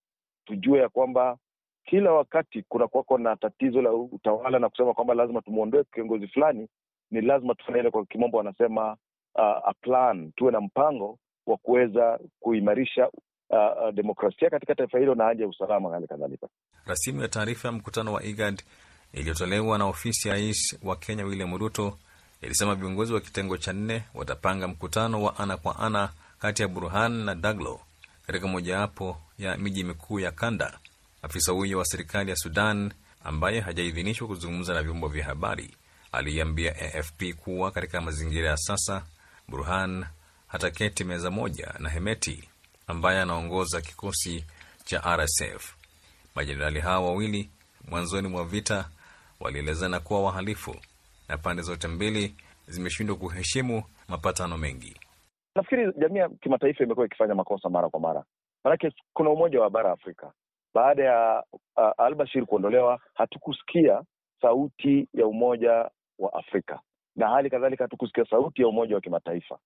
tujue 0.46 0.80
ya 0.80 0.90
kwamba 0.90 1.38
kila 1.86 2.12
wakati 2.14 2.64
kuna 2.70 2.88
kuwako 2.88 3.18
na 3.18 3.36
tatizo 3.36 3.82
la 3.82 3.94
utawala 3.94 4.60
na 4.60 4.70
kusema 4.70 4.94
kwamba 4.94 5.14
lazima 5.14 5.42
tumwondoe 5.42 5.84
kiongozi 5.94 6.28
fulani, 6.28 6.68
ni 7.12 7.22
lazima 7.22 7.56
tufanye 7.56 7.80
ile, 7.80 7.92
kwa 7.92 8.06
kimombo 8.06 8.38
wanasema 8.38 8.98
uh, 9.36 9.70
a 9.70 9.74
plan, 9.82 10.32
tuwe 10.36 10.52
na 10.52 10.62
mpango 10.62 11.18
wa 11.48 11.58
kuweza 11.58 12.20
kuimarisha 12.40 13.08
uh, 13.08 13.84
uh, 13.84 13.92
demokrasia 13.94 14.50
katika 14.50 14.76
taifa 14.76 15.00
hilo 15.00 15.16
na 15.16 15.24
haja 15.24 15.44
ya 15.44 15.50
usalama 15.50 15.90
hali 15.90 16.08
kadhalika. 16.08 16.48
Rasimu 16.86 17.22
ya 17.22 17.28
taarifa 17.28 17.68
ya 17.68 17.72
mkutano 17.72 18.14
wa 18.14 18.24
IGAD 18.24 18.62
iliyotolewa 19.14 19.78
na 19.78 19.86
ofisi 19.86 20.28
ya 20.28 20.34
rais 20.34 20.80
wa 20.84 20.96
Kenya 20.96 21.26
William 21.26 21.58
Ruto 21.58 21.98
ilisema 22.42 22.76
viongozi 22.76 23.14
wa 23.14 23.20
kitengo 23.22 23.58
cha 23.58 23.74
nne 23.74 24.04
watapanga 24.14 24.68
mkutano 24.68 25.24
wa 25.24 25.38
ana 25.40 25.58
kwa 25.58 25.80
ana 25.80 26.10
kati 26.40 26.62
ya 26.62 26.68
Burhan 26.68 27.12
na 27.12 27.36
Daglo 27.36 27.80
katika 28.28 28.48
mojawapo 28.48 29.18
ya 29.40 29.58
miji 29.58 29.84
mikuu 29.84 30.20
ya 30.20 30.32
kanda. 30.32 30.80
Afisa 31.22 31.52
huyo 31.52 31.78
wa 31.78 31.86
serikali 31.86 32.30
ya 32.30 32.36
Sudan 32.36 32.92
ambaye 33.24 33.60
hajaidhinishwa 33.60 34.28
kuzungumza 34.28 34.74
na 34.74 34.84
vyombo 34.84 35.08
vya 35.08 35.26
habari 35.26 35.76
aliiambia 36.12 36.72
AFP 36.76 37.24
kuwa 37.44 37.72
katika 37.72 38.02
mazingira 38.02 38.50
ya 38.50 38.58
sasa 38.58 39.04
Burhan 39.48 40.06
hataketi 40.48 41.04
meza 41.04 41.32
moja 41.32 41.74
na 41.80 41.90
Hemeti 41.90 42.50
ambaye 42.88 43.22
anaongoza 43.22 43.82
kikosi 43.82 44.46
cha 44.86 45.18
RSF. 45.18 45.76
Majenerali 46.36 46.80
hao 46.80 47.06
wawili 47.06 47.50
mwanzoni 47.90 48.28
mwa 48.28 48.46
vita 48.46 48.90
walielezana 49.40 50.00
kuwa 50.00 50.24
wahalifu 50.24 50.76
na 51.30 51.38
pande 51.38 51.62
zote 51.62 51.88
mbili 51.88 52.36
zimeshindwa 52.68 53.16
kuheshimu 53.16 53.84
mapatano 54.08 54.58
mengi. 54.58 54.96
Nafikiri 55.56 55.94
jamii 55.98 56.20
ya 56.20 56.30
kimataifa 56.30 56.84
imekuwa 56.84 57.06
ikifanya 57.06 57.36
makosa 57.36 57.70
mara 57.70 57.90
kwa 57.90 58.00
mara, 58.00 58.24
manake 58.64 58.92
kuna 59.14 59.30
umoja 59.30 59.62
wa 59.62 59.70
bara 59.70 59.92
Afrika. 59.92 60.32
Baada 60.74 61.04
ya 61.04 61.44
uh, 61.78 61.92
Albashir 62.06 62.46
kuondolewa, 62.46 63.00
hatukusikia 63.14 64.02
sauti 64.42 65.08
ya 65.14 65.28
umoja 65.28 65.90
wa 66.22 66.34
Afrika 66.34 66.80
na 67.16 67.28
hali 67.30 67.50
kadhalika 67.50 67.84
hatukusikia 67.84 68.26
sauti 68.26 68.62
ya 68.62 68.68
umoja 68.68 68.96
wa 68.96 69.02
kimataifa, 69.02 69.60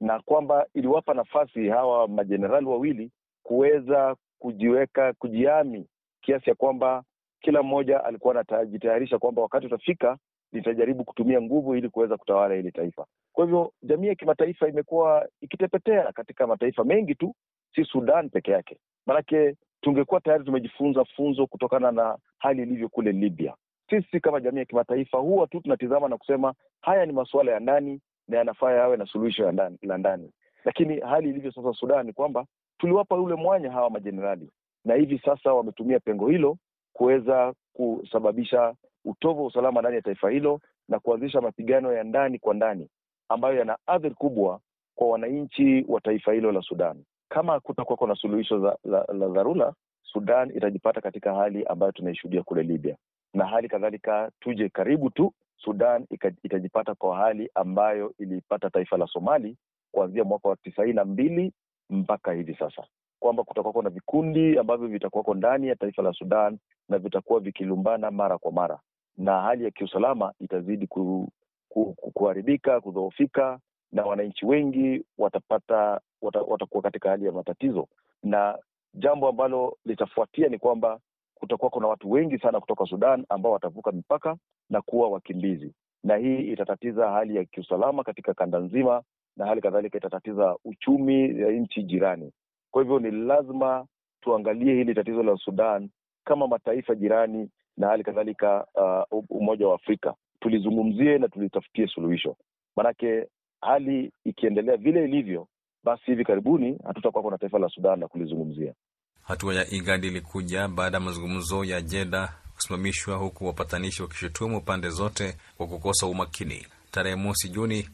na 0.00 0.20
kwamba 0.20 0.66
iliwapa 0.74 1.14
nafasi 1.14 1.68
hawa 1.68 2.08
majenerali 2.08 2.66
wawili 2.66 3.10
kuweza 3.42 4.16
kujiweka 4.38 5.12
kujiami 5.12 5.86
kiasi 6.20 6.50
ya 6.50 6.56
kwamba 6.56 7.04
kila 7.40 7.62
mmoja 7.62 8.04
alikuwa 8.04 8.44
anajitayarisha 8.48 9.18
kwamba 9.18 9.42
wakati 9.42 9.66
utafika 9.66 10.18
litajaribu 10.52 11.04
kutumia 11.04 11.42
nguvu 11.42 11.74
ili 11.76 11.88
kuweza 11.88 12.16
kutawala 12.16 12.54
hili 12.54 12.72
taifa. 12.72 13.06
Kwa 13.32 13.44
hivyo 13.44 13.72
jamii 13.82 14.06
ya 14.06 14.14
kimataifa 14.14 14.68
imekuwa 14.68 15.28
ikitepetea 15.40 16.12
katika 16.12 16.46
mataifa 16.46 16.84
mengi 16.84 17.14
tu, 17.14 17.34
si 17.74 17.84
Sudan 17.84 18.30
peke 18.30 18.50
yake. 18.50 18.78
Maanake 19.06 19.56
tungekuwa 19.80 20.20
tayari 20.20 20.44
tumejifunza 20.44 21.04
funzo 21.04 21.46
kutokana 21.46 21.92
na 21.92 22.18
hali 22.38 22.62
ilivyo 22.62 22.88
kule 22.88 23.12
Libya. 23.12 23.54
Sisi 23.92 24.20
kama 24.20 24.40
jamii 24.40 24.58
ya 24.58 24.64
kimataifa 24.64 25.18
huwa 25.18 25.46
tu 25.46 25.60
tunatizama 25.60 26.08
na 26.08 26.16
kusema 26.16 26.54
haya 26.80 27.06
ni 27.06 27.12
masuala 27.12 27.52
ya 27.52 27.60
ndani 27.60 28.00
na 28.28 28.38
yanafaa 28.38 28.72
yawe 28.72 28.96
na 28.96 29.06
suluhisho 29.06 29.52
la 29.82 29.98
ndani, 29.98 30.30
lakini 30.64 31.00
hali 31.00 31.28
ilivyo 31.28 31.52
sasa 31.52 31.72
Sudan 31.72 32.06
ni 32.06 32.12
kwamba 32.12 32.46
tuliwapa 32.78 33.16
ule 33.16 33.34
mwanya 33.34 33.70
hawa 33.72 33.90
majenerali, 33.90 34.50
na 34.84 34.94
hivi 34.94 35.18
sasa 35.18 35.52
wametumia 35.54 36.00
pengo 36.00 36.28
hilo 36.28 36.56
kuweza 36.92 37.54
kusababisha 37.72 38.74
utovu 39.04 39.40
wa 39.40 39.46
usalama 39.46 39.80
ndani 39.80 39.96
ya 39.96 40.02
taifa 40.02 40.30
hilo 40.30 40.60
na 40.88 40.98
kuanzisha 40.98 41.40
mapigano 41.40 41.92
ya 41.92 42.04
ndani 42.04 42.38
kwa 42.38 42.54
ndani 42.54 42.88
ambayo 43.28 43.58
yana 43.58 43.76
athari 43.86 44.14
kubwa 44.14 44.60
kwa 44.94 45.08
wananchi 45.08 45.84
wa 45.88 46.00
taifa 46.00 46.32
hilo 46.32 46.52
la 46.52 46.62
Sudan. 46.62 47.04
Kama 47.28 47.60
kutakuwako 47.60 48.06
na 48.06 48.14
suluhisho 48.14 48.76
la 48.84 49.28
dharura, 49.28 49.74
Sudan 50.02 50.50
itajipata 50.56 51.00
katika 51.00 51.34
hali 51.34 51.64
ambayo 51.64 51.92
tunaishuhudia 51.92 52.42
kule 52.42 52.62
Libya, 52.62 52.96
na 53.34 53.46
hali 53.46 53.68
kadhalika, 53.68 54.30
tuje 54.40 54.68
karibu 54.68 55.10
tu, 55.10 55.32
Sudan 55.56 56.06
itajipata 56.42 56.94
kwa 56.94 57.16
hali 57.16 57.50
ambayo 57.54 58.14
ilipata 58.18 58.70
taifa 58.70 58.96
la 58.96 59.06
Somali 59.06 59.56
kuanzia 59.92 60.24
mwaka 60.24 60.48
wa 60.48 60.56
tisaini 60.56 60.92
na 60.92 61.04
mbili 61.04 61.52
mpaka 61.90 62.32
hivi 62.32 62.54
sasa, 62.54 62.86
kwamba 63.20 63.44
kutakuwako 63.44 63.82
na 63.82 63.90
vikundi 63.90 64.58
ambavyo 64.58 64.88
vitakuwako 64.88 65.34
ndani 65.34 65.68
ya 65.68 65.76
taifa 65.76 66.02
la 66.02 66.12
Sudan 66.12 66.58
na 66.88 66.98
vitakuwa 66.98 67.40
vikilumbana 67.40 68.10
mara 68.10 68.38
kwa 68.38 68.52
mara, 68.52 68.78
na 69.16 69.40
hali 69.40 69.64
ya 69.64 69.70
kiusalama 69.70 70.32
itazidi 70.40 70.86
ku, 70.86 71.28
ku, 71.68 71.94
ku, 71.94 72.10
kuharibika, 72.10 72.80
kudhoofika, 72.80 73.58
na 73.92 74.04
wananchi 74.04 74.46
wengi 74.46 75.04
watapata 75.18 76.00
watakuwa 76.22 76.82
katika 76.82 77.10
hali 77.10 77.24
ya 77.26 77.32
matatizo, 77.32 77.88
na 78.22 78.58
jambo 78.94 79.28
ambalo 79.28 79.76
litafuatia 79.84 80.48
ni 80.48 80.58
kwamba 80.58 80.98
kutakuwa 81.42 81.70
kuna 81.70 81.88
watu 81.88 82.10
wengi 82.10 82.38
sana 82.38 82.60
kutoka 82.60 82.86
Sudan 82.86 83.24
ambao 83.28 83.52
watavuka 83.52 83.92
mipaka 83.92 84.36
na 84.70 84.82
kuwa 84.82 85.08
wakimbizi, 85.08 85.74
na 86.04 86.16
hii 86.16 86.36
itatatiza 86.38 87.10
hali 87.10 87.36
ya 87.36 87.44
kiusalama 87.44 88.04
katika 88.04 88.34
kanda 88.34 88.58
nzima, 88.58 89.02
na 89.36 89.46
hali 89.46 89.60
kadhalika 89.60 89.98
itatatiza 89.98 90.56
uchumi 90.64 91.40
ya 91.40 91.50
nchi 91.50 91.82
jirani. 91.82 92.32
Kwa 92.70 92.82
hivyo 92.82 92.98
ni 92.98 93.10
lazima 93.10 93.86
tuangalie 94.20 94.74
hili 94.74 94.94
tatizo 94.94 95.22
la 95.22 95.36
Sudan 95.36 95.90
kama 96.24 96.46
mataifa 96.48 96.94
jirani 96.94 97.50
na 97.76 97.86
hali 97.88 98.02
kadhalika 98.04 98.66
uh, 99.10 99.24
Umoja 99.30 99.68
wa 99.68 99.74
Afrika 99.74 100.14
tulizungumzie 100.40 101.18
na 101.18 101.28
tulitafutie 101.28 101.86
suluhisho, 101.86 102.36
manake 102.76 103.26
hali 103.60 104.12
ikiendelea 104.24 104.76
vile 104.76 105.04
ilivyo, 105.04 105.48
basi 105.84 106.02
hivi 106.06 106.24
karibuni 106.24 106.78
hatutakuwa 106.84 107.30
na 107.32 107.38
taifa 107.38 107.58
la 107.58 107.68
Sudan 107.68 108.00
la 108.00 108.08
kulizungumzia. 108.08 108.74
Hatua 109.22 109.54
ya 109.54 109.70
IGAD 109.70 110.04
ilikuja 110.04 110.68
baada 110.68 110.96
ya 110.96 111.00
mazungumzo 111.04 111.64
ya 111.64 111.80
Jeda 111.80 112.32
kusimamishwa 112.54 113.16
huku 113.16 113.46
wapatanishi 113.46 114.02
wakishutumu 114.02 114.60
pande 114.60 114.88
zote 114.90 115.36
kwa 115.56 115.66
kukosa 115.66 116.06
umakini. 116.06 116.66
Tarehe 116.90 117.16
mosi 117.16 117.48
Juni, 117.48 117.88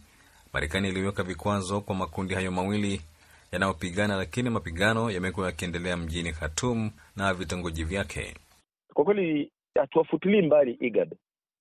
Marekani 0.53 0.89
iliweka 0.89 1.23
vikwazo 1.23 1.81
kwa 1.81 1.95
makundi 1.95 2.35
hayo 2.35 2.53
mawili 2.53 3.01
yanayopigana, 3.53 4.17
lakini 4.17 4.51
mapigano 4.51 5.11
yamekuwa 5.11 5.47
yakiendelea 5.47 5.97
mjini 5.97 6.33
Khartoum 6.33 6.91
na 7.17 7.35
vitongoji 7.35 7.85
vyake. 7.85 8.35
Kwa 8.95 9.05
kweli 9.05 9.53
hatuwafutilii 9.75 10.43
mbali 10.43 10.73
IGAD, 10.81 11.15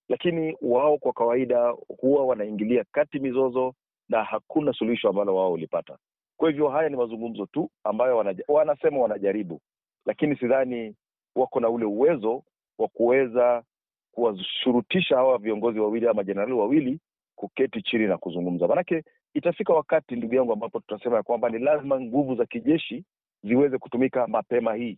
lakini 0.09 0.57
wao 0.61 0.97
kwa 0.97 1.13
kawaida 1.13 1.73
huwa 2.01 2.25
wanaingilia 2.25 2.85
kati 2.91 3.19
mizozo 3.19 3.73
na 4.09 4.23
hakuna 4.23 4.73
suluhisho 4.73 5.09
ambalo 5.09 5.35
wao 5.35 5.51
ulipata. 5.51 5.97
Kwa 6.37 6.49
hivyo 6.49 6.69
haya 6.69 6.89
ni 6.89 6.95
mazungumzo 6.95 7.45
tu 7.45 7.69
ambayo 7.83 8.17
wanaja, 8.17 8.43
wanasema 8.47 8.99
wanajaribu, 8.99 9.61
lakini 10.05 10.35
sidhani 10.35 10.95
wako 11.35 11.59
na 11.59 11.69
ule 11.69 11.85
uwezo 11.85 12.43
wa 12.77 12.87
kuweza 12.87 13.63
kuwashurutisha 14.11 15.15
hawa 15.15 15.37
viongozi 15.37 15.79
wawili 15.79 16.07
ama 16.07 16.23
jenerali 16.23 16.53
wawili 16.53 16.99
kuketi 17.35 17.81
chini 17.81 18.07
na 18.07 18.17
kuzungumza. 18.17 18.67
Maanake 18.67 19.03
itafika 19.33 19.73
wakati, 19.73 20.15
ndugu 20.15 20.35
yangu, 20.35 20.53
ambapo 20.53 20.79
tutasema 20.79 21.15
ya 21.17 21.23
kwamba 21.23 21.49
ni 21.49 21.59
lazima 21.59 22.01
nguvu 22.01 22.35
za 22.35 22.45
kijeshi 22.45 23.03
ziweze 23.43 23.77
kutumika 23.77 24.27
mapema 24.27 24.73
hii. 24.75 24.97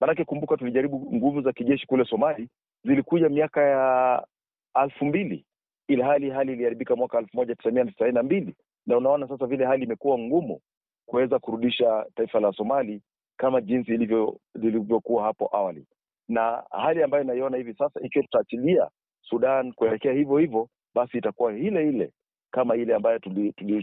Maanake 0.00 0.24
kumbuka, 0.24 0.56
tulijaribu 0.56 1.14
nguvu 1.14 1.42
za 1.42 1.52
kijeshi 1.52 1.86
kule 1.86 2.04
Somali, 2.04 2.48
zilikuja 2.84 3.28
miaka 3.28 3.62
ya 3.62 4.26
elfu 4.82 5.04
mbili 5.04 5.44
ilhali 5.88 6.30
hali 6.30 6.52
iliharibika 6.52 6.96
mwaka 6.96 7.18
elfu 7.18 7.36
moja 7.36 7.54
tisa 7.54 7.70
mia 7.70 7.84
tisaini 7.84 8.14
na 8.14 8.22
mbili 8.22 8.54
na 8.86 8.96
unaona 8.96 9.28
sasa 9.28 9.46
vile 9.46 9.64
hali 9.64 9.84
imekuwa 9.84 10.18
ngumu 10.18 10.60
kuweza 11.10 11.38
kurudisha 11.38 12.06
taifa 12.14 12.40
la 12.40 12.52
Somali 12.52 13.02
kama 13.36 13.60
jinsi 13.60 13.90
lilivyokuwa 14.54 15.24
hapo 15.24 15.50
awali, 15.56 15.86
na 16.28 16.62
hali 16.70 17.02
ambayo 17.02 17.24
inaiona 17.24 17.56
hivi 17.56 17.74
sasa, 17.74 18.00
ikiwa 18.00 18.24
tutaachilia 18.24 18.88
Sudan 19.22 19.72
kuelekea 19.72 20.12
hivyo 20.12 20.38
hivyo, 20.38 20.68
basi 20.94 21.18
itakuwa 21.18 21.52
ile 21.58 21.88
ile 21.88 22.12
kama 22.50 22.76
ile 22.76 22.94
ambayo 22.94 23.18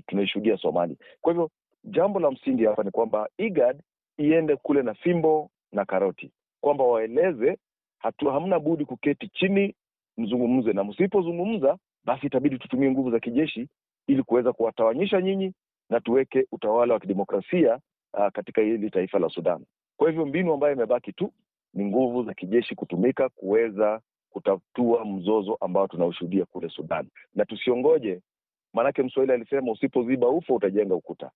tunaishuhudia 0.08 0.58
Somali. 0.58 0.98
Kwa 1.22 1.34
hivyo 1.34 1.50
jambo 1.84 2.20
la 2.20 2.32
msingi 2.32 2.66
hapa 2.66 2.84
ni 2.84 2.92
kwamba 2.92 3.30
IGAD 3.38 3.82
iende 4.18 4.56
kule 4.56 4.82
na 4.82 4.94
fimbo 4.94 5.50
na 5.72 5.86
karoti, 5.86 6.32
kwamba 6.62 6.84
waeleze 6.84 7.58
hatu, 8.00 8.30
hamna 8.30 8.60
budi 8.60 8.86
kuketi 8.86 9.30
chini 9.30 9.76
mzungumze, 10.18 10.74
na 10.74 10.84
msipozungumza 10.84 11.78
basi 12.04 12.28
itabidi 12.28 12.58
tutumie 12.58 12.92
nguvu 12.92 13.12
za 13.12 13.20
kijeshi 13.20 13.68
ili 14.08 14.24
kuweza 14.24 14.54
kuwatawanyisha 14.54 15.22
nyinyi 15.22 15.54
na 15.90 16.00
tuweke 16.00 16.48
utawala 16.52 16.94
wa 16.94 17.00
kidemokrasia 17.00 17.80
uh, 18.14 18.28
katika 18.34 18.62
hili 18.62 18.90
taifa 18.90 19.20
la 19.20 19.30
Sudan. 19.30 19.66
Kwa 19.98 20.10
hivyo 20.10 20.26
mbinu 20.26 20.54
ambayo 20.54 20.74
imebaki 20.74 21.14
tu 21.14 21.34
ni 21.74 21.86
nguvu 21.86 22.24
za 22.24 22.34
kijeshi 22.34 22.76
kutumika 22.76 23.30
kuweza 23.30 24.02
kutatua 24.30 25.06
mzozo 25.06 25.56
ambao 25.62 25.88
tunaoshuhudia 25.88 26.46
kule 26.46 26.70
Sudan, 26.70 27.08
na 27.36 27.46
tusiongoje, 27.46 28.22
maanake 28.74 29.04
Mswahili 29.04 29.34
alisema 29.34 29.72
usipoziba 29.72 30.30
ufa 30.30 30.54
utajenga 30.54 30.96
ukuta. 30.96 31.32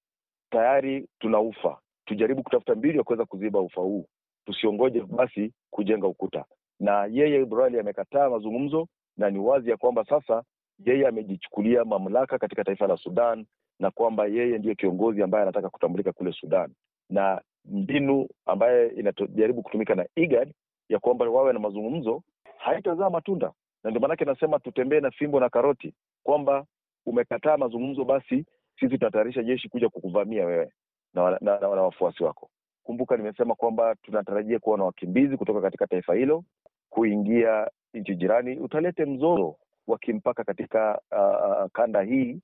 Tayari 0.49 1.07
tuna 1.19 1.39
ufa, 1.39 1.79
tujaribu 2.05 2.43
kutafuta 2.43 2.75
mbinu 2.75 2.97
ya 2.97 3.03
kuweza 3.03 3.25
kuziba 3.25 3.59
ufa 3.59 3.81
huu, 3.81 4.05
tusiongoje 4.45 5.01
basi 5.01 5.53
kujenga 5.69 6.07
ukuta. 6.07 6.45
Na 6.79 7.05
yeye 7.05 7.41
Ibrahim 7.41 7.79
amekataa 7.79 8.29
mazungumzo, 8.29 8.87
na 9.17 9.29
ni 9.29 9.39
wazi 9.39 9.69
ya 9.69 9.77
kwamba 9.77 10.05
sasa 10.05 10.43
yeye 10.85 11.07
amejichukulia 11.07 11.85
mamlaka 11.85 12.37
katika 12.37 12.63
taifa 12.63 12.87
la 12.87 12.97
Sudan 12.97 13.45
na 13.81 13.91
kwamba 13.91 14.25
yeye 14.27 14.57
ndiyo 14.57 14.75
kiongozi 14.75 15.23
ambaye 15.23 15.41
anataka 15.43 15.69
kutambulika 15.69 16.11
kule 16.11 16.31
Sudan, 16.31 16.71
na 17.09 17.41
mbinu 17.65 18.27
ambaye 18.45 18.87
inajaribu 18.87 19.61
kutumika 19.63 19.95
na 19.95 20.05
IGAD 20.15 20.53
ya 20.89 20.99
kwamba 20.99 21.29
wawe 21.29 21.53
na 21.53 21.59
mazungumzo 21.59 22.23
haitazaa 22.57 23.09
matunda, 23.09 23.51
na 23.83 23.89
ndio 23.89 24.01
maanake 24.01 24.25
nasema 24.25 24.59
tutembee 24.59 24.99
na 24.99 25.11
fimbo 25.11 25.39
na 25.39 25.49
karoti, 25.49 25.93
kwamba 26.23 26.65
umekataa 27.05 27.57
mazungumzo, 27.57 28.05
basi 28.05 28.45
sisi 28.79 28.89
tutatayarisha 28.89 29.43
jeshi 29.43 29.69
kuja 29.69 29.89
kukuvamia 29.89 30.45
wewe 30.45 30.71
na, 31.13 31.31
na, 31.31 31.37
na, 31.41 31.59
na 31.59 31.67
wafuasi 31.67 32.23
wako. 32.23 32.49
Kumbuka 32.83 33.17
nimesema 33.17 33.55
kwamba 33.55 33.95
tunatarajia 33.95 34.59
kuwa 34.59 34.77
na 34.77 34.83
wakimbizi 34.83 35.37
kutoka 35.37 35.61
katika 35.61 35.87
taifa 35.87 36.13
hilo 36.15 36.43
kuingia 36.89 37.67
nchi 37.93 38.15
jirani, 38.15 38.59
utalete 38.59 39.05
mzozo 39.05 39.55
wa 39.87 39.97
kimpaka 39.97 40.43
katika 40.43 41.01
uh, 41.11 41.71
kanda 41.71 42.01
hii 42.01 42.39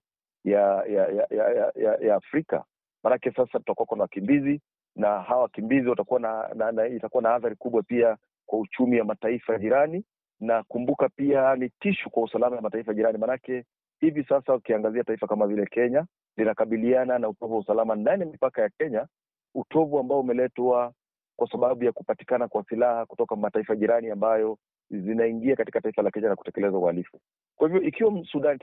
ya 0.52 0.84
ya 0.90 1.08
ya, 1.08 1.28
ya, 1.30 1.72
ya, 1.76 1.98
ya 2.02 2.16
Afrika. 2.16 2.64
Maanake 3.04 3.32
sasa 3.32 3.60
tutakuwa 3.60 3.98
na 3.98 4.02
wakimbizi 4.04 4.62
na 4.96 5.22
hawa 5.22 5.42
wakimbizi 5.42 5.90
watakuwa 5.90 6.20
na, 6.20 6.50
na, 6.56 6.72
na 6.72 6.88
itakuwa 6.88 7.24
na 7.24 7.36
athari 7.36 7.56
kubwa 7.56 7.84
pia 7.84 8.18
kwa 8.46 8.60
uchumi 8.60 9.00
wa 9.00 9.06
mataifa 9.06 9.58
jirani, 9.60 10.04
na 10.40 10.64
kumbuka 10.64 11.10
pia 11.10 11.56
ni 11.56 11.70
tishu 11.70 12.10
kwa 12.10 12.24
usalama 12.24 12.56
wa 12.56 12.62
mataifa 12.62 12.94
jirani. 12.94 13.18
Maanake 13.18 13.64
hivi 14.00 14.24
sasa 14.24 14.56
ukiangazia 14.56 15.04
taifa 15.04 15.28
kama 15.28 15.48
vile 15.48 15.66
Kenya 15.66 16.06
linakabiliana 16.38 17.20
na 17.20 17.30
utovu 17.30 17.54
wa 17.54 17.60
usalama 17.60 17.96
ndani 17.96 18.22
ya 18.24 18.30
mipaka 18.30 18.62
ya 18.62 18.70
Kenya, 18.70 19.08
utovu 19.56 20.00
ambao 20.00 20.20
umeletwa 20.20 20.94
kwa 21.36 21.52
sababu 21.52 21.84
ya 21.84 21.92
kupatikana 21.92 22.48
kwa 22.48 22.64
silaha 22.70 23.06
kutoka 23.06 23.36
mataifa 23.36 23.76
jirani 23.76 24.10
ambayo 24.10 24.58
zinaingia 24.90 25.56
katika 25.56 25.82
taifa 25.82 26.02
la 26.02 26.12
Kenya 26.12 26.30
na 26.30 26.36
kutekeleza 26.36 26.78
uhalifu. 26.78 27.20
Kwa 27.58 27.68
hivyo 27.68 27.82
ikiwa 27.84 28.24
Sudan 28.32 28.60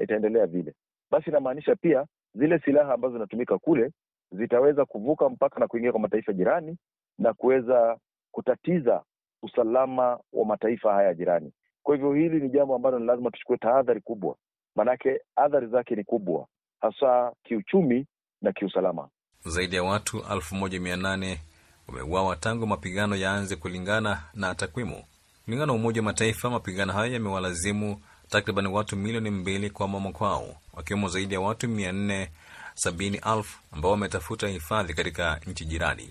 itaendelea 0.00 0.46
vile, 0.46 0.74
basi 1.10 1.30
inamaanisha 1.30 1.76
pia 1.76 2.06
zile 2.34 2.58
silaha 2.58 2.94
ambazo 2.94 3.14
zinatumika 3.14 3.58
kule 3.58 3.90
zitaweza 4.32 4.84
kuvuka 4.84 5.28
mpaka 5.28 5.60
na 5.60 5.66
kuingia 5.68 5.90
kwa 5.92 6.00
mataifa 6.00 6.32
jirani 6.32 6.76
na 7.18 7.34
kuweza 7.34 7.98
kutatiza 8.32 9.02
usalama 9.42 10.18
wa 10.32 10.44
mataifa 10.44 10.92
haya 10.92 11.14
jirani. 11.14 11.52
Kwa 11.82 11.94
hivyo 11.94 12.12
hili 12.12 12.40
ni 12.40 12.48
jambo 12.48 12.74
ambalo 12.74 12.98
ni 12.98 13.06
lazima 13.06 13.30
tuchukue 13.30 13.56
tahadhari 13.56 14.00
kubwa, 14.00 14.36
maanake 14.76 15.20
athari 15.36 15.66
zake 15.66 15.94
ni 15.96 16.04
kubwa, 16.04 16.46
hasa 16.80 17.32
kiuchumi 17.42 18.06
na 18.42 18.52
kiusalama. 18.52 19.08
Zaidi 19.44 19.76
ya 19.76 19.82
watu 19.82 20.22
elfu 20.32 20.54
moja 20.54 20.80
mia 20.80 20.96
nane 20.96 21.40
wameuawa 21.88 22.36
tangu 22.36 22.66
mapigano 22.66 23.16
yaanze, 23.16 23.56
kulingana 23.56 24.22
na 24.34 24.54
takwimu. 24.54 25.02
Kulingana 25.48 25.66
na 25.66 25.72
Umoja 25.72 26.00
wa 26.00 26.04
Mataifa, 26.04 26.50
mapigano 26.50 26.92
hayo 26.92 27.12
yamewalazimu 27.12 28.00
takriban 28.28 28.66
watu 28.66 28.96
milioni 28.96 29.30
mbili 29.30 29.70
kuhama 29.70 30.12
kwao, 30.12 30.56
wakiwemo 30.72 31.08
zaidi 31.08 31.34
ya 31.34 31.40
watu 31.40 31.68
mia 31.68 31.92
nne 31.92 32.30
sabini 32.74 33.20
elfu 33.36 33.58
ambao 33.72 33.90
wametafuta 33.90 34.48
hifadhi 34.48 34.94
katika 34.94 35.40
nchi 35.46 35.64
jirani. 35.64 36.10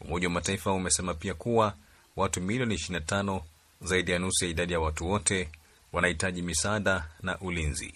Umoja 0.00 0.26
wa 0.28 0.32
Mataifa 0.34 0.72
umesema 0.72 1.14
pia 1.14 1.34
kuwa 1.34 1.74
watu 2.16 2.40
milioni 2.40 2.74
25, 2.74 3.40
zaidi 3.82 4.10
ya 4.10 4.18
nusu 4.18 4.44
ya 4.44 4.50
idadi 4.50 4.72
ya 4.72 4.80
watu 4.80 5.10
wote, 5.10 5.48
wanahitaji 5.92 6.42
misaada 6.42 7.08
na 7.22 7.38
ulinzi. 7.38 7.94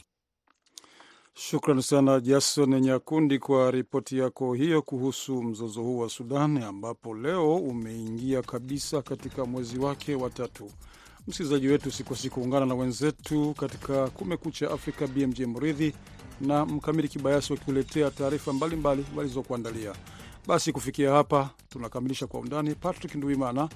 Shukran 1.34 1.80
sana 1.82 2.20
Jason 2.20 2.80
Nyakundi 2.80 3.38
kwa 3.38 3.70
ripoti 3.70 4.18
yako 4.18 4.54
hiyo 4.54 4.82
kuhusu 4.82 5.42
mzozo 5.42 5.82
huu 5.82 5.98
wa 5.98 6.08
Sudan, 6.08 6.62
ambapo 6.62 7.14
leo 7.14 7.56
umeingia 7.56 8.42
kabisa 8.42 9.02
katika 9.02 9.44
mwezi 9.44 9.78
wake 9.78 10.14
wa 10.14 10.30
tatu. 10.30 10.70
Msikilizaji 11.28 11.68
wetu, 11.68 11.88
usikosi 11.88 12.30
kuungana 12.30 12.66
na 12.66 12.74
wenzetu 12.74 13.54
katika 13.54 14.08
Kumekucha 14.10 14.70
Afrika, 14.70 15.06
BMJ 15.06 15.40
Mridhi 15.40 15.94
na 16.40 16.66
Mkamili 16.66 17.08
Kibayasi 17.08 17.52
wakiuletea 17.52 18.10
taarifa 18.10 18.52
mbalimbali 18.52 19.04
walizokuandalia. 19.16 19.92
Basi 20.46 20.72
kufikia 20.72 21.12
hapa 21.12 21.50
tunakamilisha 21.68 22.26
Kwa 22.26 22.40
Undani. 22.40 22.74
Patrick 22.74 23.14
Nduimana 23.14 23.68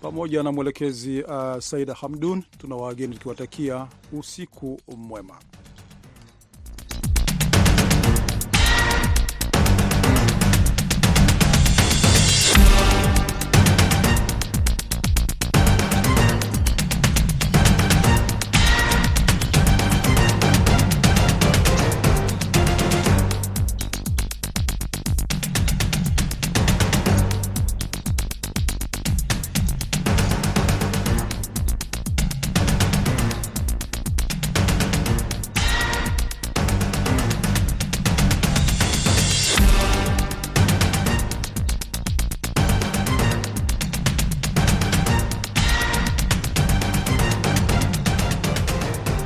pamoja 0.00 0.42
na 0.42 0.52
mwelekezi 0.52 1.22
uh, 1.22 1.58
Saida 1.58 1.94
Hamdun 1.94 2.42
tuna 2.58 2.76
wageni 2.76 3.14
tukiwatakia 3.14 3.88
usiku 4.12 4.80
mwema. 4.96 5.34